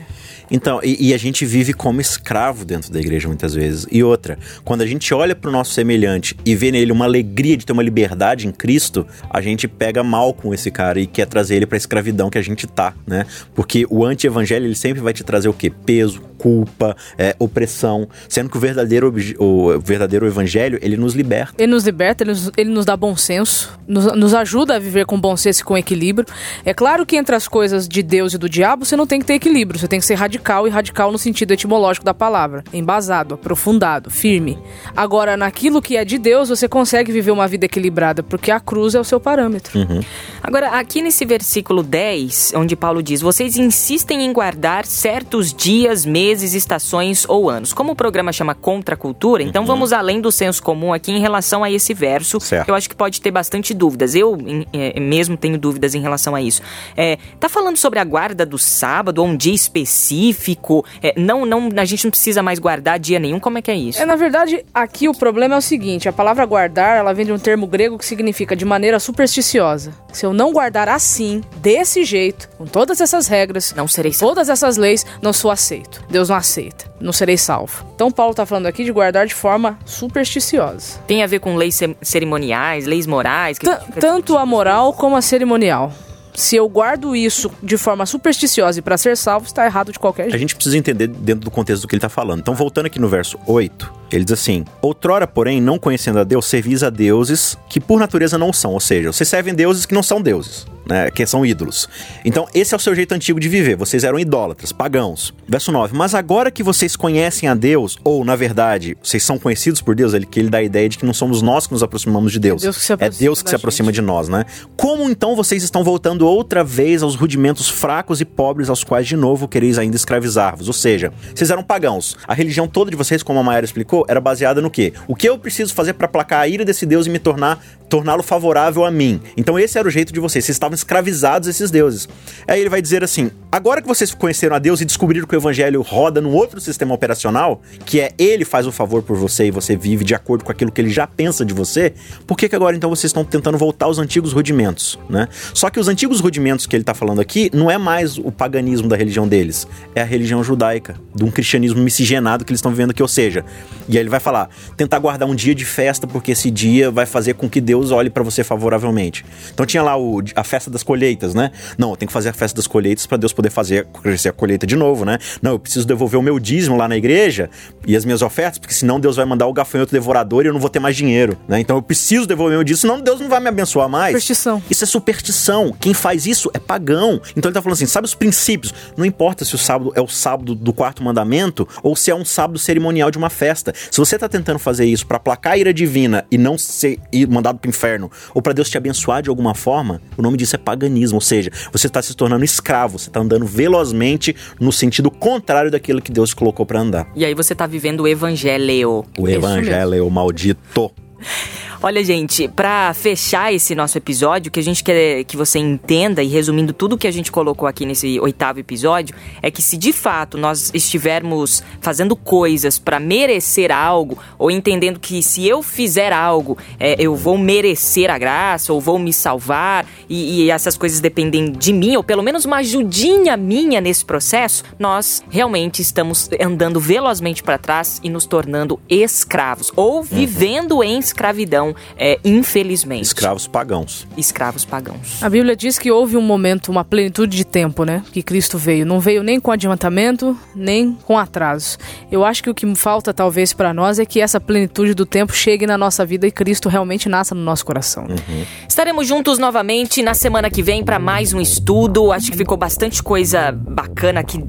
Então, 0.49 0.79
e, 0.83 1.09
e, 1.09 1.13
a 1.13 1.17
gente 1.17 1.45
vive 1.45 1.73
como 1.73 2.01
escravo 2.01 2.65
dentro 2.65 2.91
da 2.91 2.99
igreja 2.99 3.27
muitas 3.27 3.53
vezes. 3.53 3.87
E 3.91 4.03
outra, 4.03 4.37
quando 4.63 4.81
a 4.81 4.85
gente 4.85 5.13
olha 5.13 5.35
para 5.35 5.49
o 5.49 5.51
nosso 5.51 5.73
semelhante 5.73 6.35
e 6.45 6.55
vê 6.55 6.71
nele 6.71 6.91
uma 6.91 7.05
alegria 7.05 7.55
de 7.55 7.65
ter 7.65 7.73
uma 7.73 7.83
liberdade 7.83 8.47
em 8.47 8.51
Cristo, 8.51 9.05
a 9.29 9.41
gente 9.41 9.67
pega 9.67 10.03
mal 10.03 10.33
com 10.33 10.53
esse 10.53 10.69
cara 10.69 10.99
e 10.99 11.07
quer 11.07 11.25
trazer 11.25 11.55
ele 11.55 11.65
para 11.65 11.75
a 11.75 11.79
escravidão 11.79 12.29
que 12.29 12.37
a 12.37 12.41
gente 12.41 12.67
tá, 12.67 12.93
né? 13.07 13.25
Porque 13.53 13.85
o 13.89 14.05
anti-evangelho 14.05 14.65
ele 14.65 14.75
sempre 14.75 15.01
vai 15.01 15.13
te 15.13 15.23
trazer 15.23 15.49
o 15.49 15.53
quê? 15.53 15.69
Peso, 15.69 16.21
culpa, 16.41 16.97
é, 17.19 17.35
opressão, 17.37 18.07
sendo 18.27 18.49
que 18.49 18.57
o 18.57 18.59
verdadeiro, 18.59 19.13
o 19.37 19.79
verdadeiro 19.79 20.25
evangelho 20.25 20.79
ele 20.81 20.97
nos 20.97 21.13
liberta. 21.13 21.53
Ele 21.57 21.71
nos 21.71 21.85
liberta, 21.85 22.23
ele 22.23 22.31
nos, 22.31 22.51
ele 22.57 22.69
nos 22.71 22.83
dá 22.83 22.97
bom 22.97 23.15
senso, 23.15 23.79
nos, 23.87 24.05
nos 24.15 24.33
ajuda 24.33 24.75
a 24.75 24.79
viver 24.79 25.05
com 25.05 25.21
bom 25.21 25.37
senso 25.37 25.61
e 25.61 25.63
com 25.63 25.77
equilíbrio. 25.77 26.27
É 26.65 26.73
claro 26.73 27.05
que 27.05 27.15
entre 27.15 27.35
as 27.35 27.47
coisas 27.47 27.87
de 27.87 28.01
Deus 28.01 28.33
e 28.33 28.39
do 28.39 28.49
diabo 28.49 28.85
você 28.85 28.95
não 28.95 29.05
tem 29.05 29.19
que 29.19 29.25
ter 29.25 29.35
equilíbrio, 29.35 29.79
você 29.79 29.87
tem 29.87 29.99
que 29.99 30.05
ser 30.05 30.10
radical 30.13 30.51
radical 30.51 30.67
e 30.67 30.69
radical 30.69 31.11
no 31.11 31.17
sentido 31.17 31.53
etimológico 31.53 32.05
da 32.05 32.13
palavra, 32.13 32.63
embasado, 32.73 33.35
aprofundado, 33.35 34.09
firme. 34.09 34.57
Agora, 34.95 35.37
naquilo 35.37 35.81
que 35.81 35.95
é 35.95 36.03
de 36.03 36.17
Deus, 36.17 36.49
você 36.49 36.67
consegue 36.67 37.11
viver 37.11 37.31
uma 37.31 37.47
vida 37.47 37.65
equilibrada, 37.65 38.23
porque 38.23 38.51
a 38.51 38.59
cruz 38.59 38.95
é 38.95 38.99
o 38.99 39.03
seu 39.03 39.19
parâmetro. 39.19 39.79
Uhum. 39.79 40.01
Agora, 40.43 40.69
aqui 40.79 41.01
nesse 41.01 41.25
versículo 41.25 41.83
10, 41.83 42.53
onde 42.55 42.75
Paulo 42.75 43.01
diz: 43.01 43.21
Vocês 43.21 43.57
insistem 43.57 44.23
em 44.23 44.33
guardar 44.33 44.85
certos 44.85 45.53
dias, 45.53 46.05
meses, 46.05 46.53
estações 46.53 47.25
ou 47.27 47.49
anos. 47.49 47.73
Como 47.73 47.93
o 47.93 47.95
programa 47.95 48.31
chama 48.31 48.55
Contra 48.55 48.95
a 48.95 48.97
Cultura, 48.97 49.43
então 49.43 49.61
uhum. 49.61 49.67
vamos 49.67 49.93
além 49.93 50.19
do 50.19 50.31
senso 50.31 50.61
comum 50.61 50.93
aqui 50.93 51.11
em 51.11 51.19
relação 51.19 51.63
a 51.63 51.71
esse 51.71 51.93
verso, 51.93 52.39
certo. 52.39 52.69
eu 52.69 52.75
acho 52.75 52.89
que 52.89 52.95
pode 52.95 53.21
ter 53.21 53.31
bastante 53.31 53.73
dúvidas. 53.73 54.15
Eu 54.15 54.37
em, 54.45 54.65
é, 54.73 54.99
mesmo 54.99 55.37
tenho 55.37 55.57
dúvidas 55.57 55.95
em 55.95 56.01
relação 56.01 56.35
a 56.35 56.41
isso. 56.41 56.61
É, 56.95 57.17
tá 57.39 57.47
falando 57.47 57.77
sobre 57.77 57.99
a 57.99 58.03
guarda 58.03 58.45
do 58.45 58.57
sábado 58.57 59.19
ou 59.19 59.27
um 59.27 59.35
dia 59.35 59.53
específico? 59.53 60.00
Específico? 60.01 60.83
É, 61.01 61.13
não, 61.17 61.45
não, 61.45 61.69
a 61.77 61.85
gente 61.85 62.05
não 62.05 62.11
precisa 62.11 62.41
mais 62.41 62.59
guardar 62.59 62.99
dia 62.99 63.19
nenhum? 63.19 63.39
Como 63.39 63.57
é 63.57 63.61
que 63.61 63.69
é 63.69 63.75
isso? 63.75 64.01
É, 64.01 64.05
na 64.05 64.15
verdade, 64.15 64.65
aqui 64.73 65.07
o 65.07 65.13
problema 65.13 65.55
é 65.55 65.57
o 65.57 65.61
seguinte: 65.61 66.09
a 66.09 66.13
palavra 66.13 66.45
guardar, 66.45 66.97
ela 66.97 67.13
vem 67.13 67.25
de 67.25 67.31
um 67.31 67.39
termo 67.39 67.67
grego 67.67 67.97
que 67.97 68.05
significa 68.05 68.55
de 68.55 68.65
maneira 68.65 68.99
supersticiosa. 68.99 69.93
Se 70.11 70.25
eu 70.25 70.33
não 70.33 70.51
guardar 70.51 70.89
assim, 70.89 71.41
desse 71.57 72.03
jeito, 72.03 72.49
com 72.57 72.65
todas 72.65 72.99
essas 72.99 73.27
regras, 73.27 73.73
não 73.75 73.87
serei 73.87 74.11
salvo. 74.11 74.33
todas 74.33 74.49
essas 74.49 74.77
leis, 74.77 75.05
não 75.21 75.31
sou 75.31 75.51
aceito. 75.51 76.03
Deus 76.09 76.29
não 76.29 76.35
aceita. 76.35 76.91
Não 76.99 77.13
serei 77.13 77.37
salvo. 77.37 77.85
Então 77.95 78.11
Paulo 78.11 78.31
está 78.31 78.45
falando 78.45 78.67
aqui 78.67 78.83
de 78.83 78.91
guardar 78.91 79.25
de 79.25 79.33
forma 79.33 79.79
supersticiosa. 79.85 80.99
Tem 81.07 81.23
a 81.23 81.27
ver 81.27 81.39
com 81.39 81.55
leis 81.55 81.79
cerimoniais, 82.01 82.85
leis 82.85 83.07
morais? 83.07 83.57
Tanto 83.99 84.37
a 84.37 84.45
moral 84.45 84.93
como 84.93 85.15
a 85.15 85.21
cerimonial 85.21 85.91
se 86.33 86.55
eu 86.55 86.67
guardo 86.67 87.15
isso 87.15 87.51
de 87.61 87.77
forma 87.77 88.05
supersticiosa 88.05 88.79
e 88.79 88.81
para 88.81 88.97
ser 88.97 89.17
salvo, 89.17 89.45
está 89.45 89.65
errado 89.65 89.91
de 89.91 89.99
qualquer 89.99 90.23
jeito. 90.23 90.35
A 90.35 90.39
gente 90.39 90.55
precisa 90.55 90.77
entender 90.77 91.07
dentro 91.07 91.45
do 91.45 91.51
contexto 91.51 91.83
do 91.83 91.87
que 91.87 91.95
ele 91.95 91.99
está 91.99 92.09
falando. 92.09 92.39
Então, 92.39 92.53
voltando 92.53 92.85
aqui 92.85 92.99
no 92.99 93.07
verso 93.07 93.37
8, 93.45 93.93
ele 94.11 94.23
diz 94.23 94.33
assim: 94.33 94.65
Outrora, 94.81 95.27
porém, 95.27 95.61
não 95.61 95.77
conhecendo 95.77 96.19
a 96.19 96.23
Deus, 96.23 96.45
servis 96.45 96.83
a 96.83 96.89
deuses 96.89 97.57
que 97.69 97.79
por 97.79 97.99
natureza 97.99 98.37
não 98.37 98.53
são. 98.53 98.71
Ou 98.71 98.79
seja, 98.79 99.11
vocês 99.11 99.27
servem 99.27 99.53
deuses 99.53 99.85
que 99.85 99.93
não 99.93 100.03
são 100.03 100.21
deuses 100.21 100.65
né, 100.85 101.11
que 101.11 101.25
são 101.25 101.45
ídolos. 101.45 101.87
Então, 102.25 102.47
esse 102.53 102.73
é 102.73 102.77
o 102.77 102.79
seu 102.79 102.95
jeito 102.95 103.13
antigo 103.13 103.39
de 103.39 103.47
viver. 103.47 103.75
Vocês 103.75 104.03
eram 104.03 104.19
idólatras, 104.19 104.71
pagãos. 104.71 105.33
Verso 105.47 105.71
9. 105.71 105.95
Mas 105.95 106.13
agora 106.13 106.51
que 106.51 106.63
vocês 106.63 106.95
conhecem 106.95 107.47
a 107.47 107.53
Deus, 107.53 107.97
ou 108.03 108.23
na 108.25 108.35
verdade, 108.35 108.97
vocês 109.01 109.23
são 109.23 109.37
conhecidos 109.37 109.81
por 109.81 109.95
Deus, 109.95 110.13
ele 110.13 110.25
que 110.25 110.39
ele 110.39 110.49
dá 110.49 110.59
a 110.59 110.63
ideia 110.63 110.87
de 110.87 110.97
que 110.97 111.05
não 111.05 111.13
somos 111.13 111.41
nós 111.41 111.67
que 111.67 111.73
nos 111.73 111.83
aproximamos 111.83 112.31
de 112.31 112.39
Deus. 112.39 112.61
É 112.61 112.65
Deus 112.65 112.77
que 112.77 112.83
se 112.83 112.93
aproxima, 112.93 113.15
é 113.15 113.19
Deus 113.19 113.41
que 113.41 113.49
se 113.49 113.55
aproxima 113.55 113.91
de 113.91 114.01
nós, 114.01 114.29
né? 114.29 114.45
Como 114.77 115.09
então 115.09 115.35
vocês 115.35 115.63
estão 115.63 115.83
voltando 115.83 116.27
outra 116.27 116.63
vez 116.63 117.03
aos 117.03 117.15
rudimentos 117.15 117.69
fracos 117.69 118.21
e 118.21 118.25
pobres 118.25 118.69
aos 118.69 118.83
quais 118.83 119.07
de 119.07 119.15
novo 119.15 119.47
quereis 119.47 119.77
ainda 119.77 119.95
escravizar-vos? 119.95 120.67
Ou 120.67 120.73
seja, 120.73 121.11
vocês 121.33 121.49
eram 121.49 121.63
pagãos. 121.63 122.17
A 122.27 122.33
religião 122.33 122.67
toda 122.67 122.91
de 122.91 122.97
vocês, 122.97 123.23
como 123.23 123.39
a 123.39 123.43
Mayara 123.43 123.65
explicou, 123.65 124.05
era 124.07 124.19
baseada 124.19 124.61
no 124.61 124.69
quê? 124.69 124.93
O 125.07 125.15
que 125.15 125.27
eu 125.27 125.37
preciso 125.37 125.73
fazer 125.73 125.93
para 125.93 126.07
placar 126.07 126.41
a 126.41 126.47
ira 126.47 126.65
desse 126.65 126.85
Deus 126.85 127.07
e 127.07 127.09
me 127.09 127.19
tornar 127.19 127.63
torná-lo 127.89 128.23
favorável 128.23 128.85
a 128.85 128.91
mim? 128.91 129.21
Então 129.35 129.59
esse 129.59 129.77
era 129.77 129.87
o 129.87 129.91
jeito 129.91 130.13
de 130.13 130.19
vocês. 130.19 130.45
Vocês 130.45 130.55
estavam 130.55 130.70
estavam 130.71 130.75
escravizados 130.75 131.47
esses 131.47 131.69
deuses. 131.69 132.07
Aí 132.47 132.59
ele 132.59 132.69
vai 132.69 132.81
dizer 132.81 133.03
assim: 133.03 133.31
agora 133.51 133.81
que 133.81 133.87
vocês 133.87 134.13
conheceram 134.13 134.55
a 134.55 134.59
Deus 134.59 134.81
e 134.81 134.85
descobriram 134.85 135.27
que 135.27 135.35
o 135.35 135.39
evangelho 135.39 135.81
roda 135.81 136.21
num 136.21 136.33
outro 136.33 136.59
sistema 136.59 136.93
operacional, 136.93 137.61
que 137.85 137.99
é 137.99 138.11
ele 138.17 138.45
faz 138.45 138.65
o 138.65 138.71
favor 138.71 139.03
por 139.03 139.17
você 139.17 139.47
e 139.47 139.51
você 139.51 139.75
vive 139.75 140.03
de 140.03 140.15
acordo 140.15 140.43
com 140.43 140.51
aquilo 140.51 140.71
que 140.71 140.81
ele 140.81 140.89
já 140.89 141.05
pensa 141.05 141.45
de 141.45 141.53
você, 141.53 141.93
por 142.25 142.37
que, 142.37 142.47
que 142.47 142.55
agora 142.55 142.75
então 142.75 142.89
vocês 142.89 143.09
estão 143.09 143.23
tentando 143.23 143.57
voltar 143.57 143.85
aos 143.85 143.99
antigos 143.99 144.33
rudimentos, 144.33 144.97
né? 145.09 145.27
Só 145.53 145.69
que 145.69 145.79
os 145.79 145.87
antigos 145.87 146.19
rudimentos 146.19 146.65
que 146.65 146.75
ele 146.75 146.83
está 146.83 146.93
falando 146.93 147.21
aqui 147.21 147.49
não 147.53 147.69
é 147.69 147.77
mais 147.77 148.17
o 148.17 148.31
paganismo 148.31 148.87
da 148.87 148.95
religião 148.95 149.27
deles, 149.27 149.67
é 149.95 150.01
a 150.01 150.05
religião 150.05 150.43
judaica, 150.43 150.95
de 151.13 151.23
um 151.23 151.31
cristianismo 151.31 151.81
miscigenado 151.81 152.45
que 152.45 152.51
eles 152.51 152.59
estão 152.59 152.71
vivendo 152.71 152.91
aqui, 152.91 153.01
ou 153.01 153.07
seja, 153.07 153.43
e 153.87 153.97
aí 153.97 154.03
ele 154.03 154.09
vai 154.09 154.19
falar, 154.19 154.49
tentar 154.77 154.99
guardar 154.99 155.27
um 155.27 155.35
dia 155.35 155.53
de 155.53 155.65
festa 155.65 156.07
porque 156.07 156.31
esse 156.31 156.49
dia 156.49 156.89
vai 156.91 157.05
fazer 157.05 157.33
com 157.33 157.49
que 157.49 157.59
Deus 157.59 157.91
olhe 157.91 158.09
para 158.09 158.23
você 158.23 158.43
favoravelmente. 158.43 159.25
Então 159.53 159.65
tinha 159.65 159.83
lá 159.83 159.97
o, 159.97 160.21
a 160.35 160.43
festa 160.43 160.60
das 160.69 160.83
colheitas, 160.83 161.33
né? 161.33 161.51
Não, 161.77 161.91
eu 161.91 161.97
tenho 161.97 162.07
que 162.07 162.13
fazer 162.13 162.29
a 162.29 162.33
festa 162.33 162.55
das 162.55 162.67
colheitas 162.67 163.05
para 163.05 163.17
Deus 163.17 163.33
poder 163.33 163.49
fazer 163.49 163.87
crescer 164.01 164.29
a 164.29 164.33
colheita 164.33 164.67
de 164.67 164.75
novo, 164.75 165.05
né? 165.05 165.17
Não, 165.41 165.51
eu 165.51 165.59
preciso 165.59 165.87
devolver 165.87 166.19
o 166.19 166.23
meu 166.23 166.39
dízimo 166.39 166.77
lá 166.77 166.87
na 166.87 166.97
igreja 166.97 167.49
e 167.87 167.95
as 167.95 168.05
minhas 168.05 168.21
ofertas, 168.21 168.59
porque 168.59 168.73
senão 168.73 168.99
Deus 168.99 169.15
vai 169.15 169.25
mandar 169.25 169.47
o 169.47 169.53
gafanhoto 169.53 169.91
devorador 169.91 170.43
e 170.43 170.47
eu 170.47 170.53
não 170.53 170.59
vou 170.59 170.69
ter 170.69 170.79
mais 170.79 170.95
dinheiro, 170.95 171.37
né? 171.47 171.59
Então 171.59 171.75
eu 171.77 171.81
preciso 171.81 172.27
devolver 172.27 172.55
o 172.55 172.57
meu 172.57 172.63
dízimo, 172.63 172.81
senão 172.81 173.01
Deus 173.01 173.19
não 173.19 173.29
vai 173.29 173.39
me 173.39 173.47
abençoar 173.47 173.89
mais. 173.89 174.11
Superstição. 174.11 174.61
Isso 174.69 174.83
é 174.83 174.87
superstição. 174.87 175.75
Quem 175.79 175.93
faz 175.93 176.25
isso 176.25 176.51
é 176.53 176.59
pagão. 176.59 177.21
Então 177.35 177.49
ele 177.49 177.53
tá 177.53 177.61
falando 177.61 177.75
assim, 177.75 177.85
sabe 177.85 178.05
os 178.05 178.13
princípios? 178.13 178.73
Não 178.95 179.05
importa 179.05 179.45
se 179.45 179.55
o 179.55 179.57
sábado 179.57 179.91
é 179.95 180.01
o 180.01 180.07
sábado 180.07 180.53
do 180.55 180.73
quarto 180.73 181.03
mandamento 181.03 181.67
ou 181.81 181.95
se 181.95 182.11
é 182.11 182.15
um 182.15 182.25
sábado 182.25 182.59
cerimonial 182.59 183.09
de 183.09 183.17
uma 183.17 183.29
festa. 183.29 183.73
Se 183.89 183.97
você 183.97 184.17
tá 184.17 184.27
tentando 184.27 184.59
fazer 184.59 184.85
isso 184.85 185.05
para 185.05 185.19
placar 185.19 185.53
a 185.53 185.57
ira 185.57 185.73
divina 185.73 186.25
e 186.29 186.37
não 186.37 186.57
ser 186.57 186.99
mandado 187.29 187.59
pro 187.59 187.69
inferno 187.69 188.11
ou 188.33 188.41
para 188.41 188.53
Deus 188.53 188.69
te 188.69 188.77
abençoar 188.77 189.21
de 189.21 189.29
alguma 189.29 189.53
forma, 189.53 190.01
o 190.17 190.21
nome 190.21 190.37
disso 190.37 190.50
é 190.55 190.59
paganismo, 190.59 191.15
ou 191.15 191.21
seja, 191.21 191.51
você 191.71 191.87
está 191.87 192.01
se 192.01 192.15
tornando 192.15 192.43
escravo, 192.43 192.97
você 192.99 193.09
está 193.09 193.19
andando 193.19 193.45
velozmente 193.45 194.35
no 194.59 194.71
sentido 194.71 195.09
contrário 195.09 195.71
daquilo 195.71 196.01
que 196.01 196.11
Deus 196.11 196.33
colocou 196.33 196.65
para 196.65 196.79
andar. 196.79 197.07
E 197.15 197.25
aí 197.25 197.33
você 197.33 197.53
está 197.53 197.65
vivendo 197.65 198.01
o 198.01 198.07
evangelho. 198.07 199.05
O 199.17 199.27
evangelho 199.27 200.09
maldito. 200.09 200.91
Olha, 201.83 202.03
gente, 202.03 202.47
para 202.47 202.93
fechar 202.93 203.51
esse 203.51 203.73
nosso 203.73 203.97
episódio, 203.97 204.51
que 204.51 204.59
a 204.59 204.63
gente 204.63 204.83
quer 204.83 205.23
que 205.23 205.35
você 205.35 205.57
entenda 205.57 206.21
e 206.21 206.27
resumindo 206.27 206.73
tudo 206.73 206.95
que 206.95 207.07
a 207.07 207.11
gente 207.11 207.31
colocou 207.31 207.67
aqui 207.67 207.87
nesse 207.87 208.19
oitavo 208.19 208.59
episódio, 208.59 209.15
é 209.41 209.49
que 209.49 209.63
se 209.63 209.75
de 209.77 209.91
fato 209.91 210.37
nós 210.37 210.69
estivermos 210.75 211.63
fazendo 211.79 212.15
coisas 212.15 212.77
para 212.77 212.99
merecer 212.99 213.71
algo, 213.71 214.19
ou 214.37 214.51
entendendo 214.51 214.99
que 214.99 215.23
se 215.23 215.47
eu 215.47 215.63
fizer 215.63 216.13
algo, 216.13 216.55
é, 216.79 216.95
eu 216.99 217.15
vou 217.15 217.35
merecer 217.35 218.11
a 218.11 218.17
graça, 218.19 218.71
ou 218.71 218.79
vou 218.79 218.99
me 218.99 219.11
salvar, 219.11 219.83
e, 220.07 220.43
e 220.43 220.51
essas 220.51 220.77
coisas 220.77 220.99
dependem 220.99 221.51
de 221.51 221.73
mim, 221.73 221.95
ou 221.95 222.03
pelo 222.03 222.21
menos 222.21 222.45
uma 222.45 222.57
ajudinha 222.57 223.35
minha 223.35 223.81
nesse 223.81 224.05
processo, 224.05 224.63
nós 224.77 225.23
realmente 225.31 225.81
estamos 225.81 226.29
andando 226.39 226.79
velozmente 226.79 227.41
para 227.41 227.57
trás 227.57 227.99
e 228.03 228.09
nos 228.09 228.27
tornando 228.27 228.79
escravos, 228.87 229.71
ou 229.75 229.97
uhum. 229.97 230.03
vivendo 230.03 230.83
em 230.83 230.99
escravidão 230.99 231.70
é, 231.97 232.19
infelizmente. 232.23 233.03
Escravos 233.03 233.47
pagãos. 233.47 234.07
Escravos 234.17 234.65
pagãos. 234.65 235.21
A 235.21 235.29
Bíblia 235.29 235.55
diz 235.55 235.77
que 235.77 235.91
houve 235.91 236.17
um 236.17 236.21
momento, 236.21 236.69
uma 236.69 236.83
plenitude 236.83 237.35
de 237.35 237.45
tempo, 237.45 237.83
né? 237.83 238.03
Que 238.11 238.21
Cristo 238.23 238.57
veio. 238.57 238.85
Não 238.85 238.99
veio 238.99 239.23
nem 239.23 239.39
com 239.39 239.51
adiantamento, 239.51 240.37
nem 240.55 240.93
com 241.05 241.17
atraso. 241.17 241.77
Eu 242.11 242.25
acho 242.25 242.43
que 242.43 242.49
o 242.49 242.53
que 242.53 242.75
falta, 242.75 243.13
talvez, 243.13 243.53
para 243.53 243.73
nós 243.73 243.99
é 243.99 244.05
que 244.05 244.21
essa 244.21 244.39
plenitude 244.39 244.93
do 244.93 245.05
tempo 245.05 245.33
chegue 245.33 245.65
na 245.65 245.77
nossa 245.77 246.05
vida 246.05 246.27
e 246.27 246.31
Cristo 246.31 246.69
realmente 246.69 247.09
nasça 247.09 247.35
no 247.35 247.41
nosso 247.41 247.65
coração. 247.65 248.05
Uhum. 248.05 248.45
Estaremos 248.67 249.07
juntos 249.07 249.37
novamente 249.37 250.01
na 250.01 250.13
semana 250.13 250.49
que 250.49 250.61
vem 250.61 250.83
para 250.83 250.99
mais 250.99 251.33
um 251.33 251.41
estudo. 251.41 252.11
Acho 252.11 252.31
que 252.31 252.37
ficou 252.37 252.57
bastante 252.57 253.01
coisa 253.03 253.51
bacana 253.51 254.19
aqui 254.19 254.39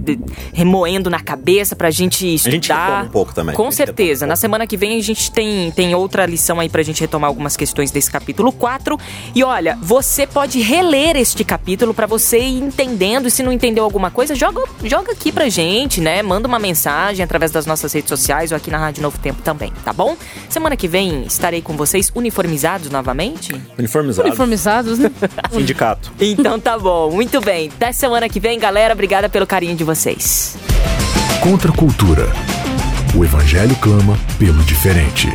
remoendo 0.53 1.11
na 1.11 1.21
cabeça 1.21 1.75
pra 1.75 1.91
gente 1.91 2.35
estudar. 2.35 2.51
A 2.51 3.01
gente 3.01 3.09
um 3.09 3.11
pouco 3.11 3.35
também. 3.35 3.55
Com 3.55 3.71
certeza. 3.71 4.25
Um 4.25 4.29
na 4.29 4.37
semana 4.37 4.67
que 4.67 4.77
vem 4.77 4.99
a 4.99 5.03
gente 5.03 5.31
tem, 5.31 5.71
tem 5.73 5.95
outra 5.95 6.27
lição 6.27 6.61
aí 6.61 6.69
pra 6.69 6.83
gente 6.83 7.03
retomar 7.13 7.29
algumas 7.29 7.57
questões 7.57 7.91
desse 7.91 8.11
capítulo 8.11 8.51
4. 8.51 8.99
E 9.35 9.45
olha, 9.45 9.77
você 9.83 10.27
pode 10.27 10.61
reler 10.61 11.17
este 11.17 11.45
capítulo 11.45 11.93
para 11.93 12.07
você 12.07 12.39
ir 12.39 12.63
entendendo. 12.63 13.29
E 13.29 13.31
se 13.31 13.43
não 13.43 13.53
entendeu 13.53 13.85
alguma 13.85 14.11
coisa, 14.11 14.35
joga, 14.35 14.63
joga 14.83 15.13
aqui 15.13 15.31
pra 15.31 15.49
gente, 15.51 16.01
né? 16.01 16.23
Manda 16.23 16.49
uma 16.49 16.59
mensagem 16.59 17.23
através 17.23 17.51
das 17.51 17.67
nossas 17.67 17.93
redes 17.93 18.09
sociais 18.09 18.51
ou 18.51 18.57
aqui 18.57 18.71
na 18.71 18.79
Rádio 18.79 19.03
Novo 19.03 19.19
Tempo 19.19 19.43
também, 19.43 19.71
tá 19.85 19.93
bom? 19.93 20.17
Semana 20.49 20.77
que 20.77 20.89
vem 20.89 21.25
estarei 21.25 21.61
com 21.61 21.77
vocês 21.77 22.11
uniformizados 22.15 22.91
novamente. 22.91 23.55
Uniformizados. 23.79 24.31
Uniformizados, 24.31 24.99
né? 24.99 25.11
Sindicato. 25.53 26.11
Então 26.19 26.59
tá 26.59 26.79
bom, 26.79 27.11
muito 27.11 27.41
bem. 27.41 27.71
Até 27.75 27.93
semana 27.93 28.29
que 28.29 28.41
vem, 28.41 28.59
galera. 28.59 28.95
Obrigada 28.95 29.29
pelo 29.29 29.47
carinho 29.47 29.77
de 29.77 29.85
vocês. 29.85 30.57
Contra 31.43 31.71
a 31.71 31.75
cultura. 31.75 32.31
O 33.15 33.25
Evangelho 33.25 33.77
clama 33.77 34.17
pelo 34.39 34.63
diferente. 34.63 35.29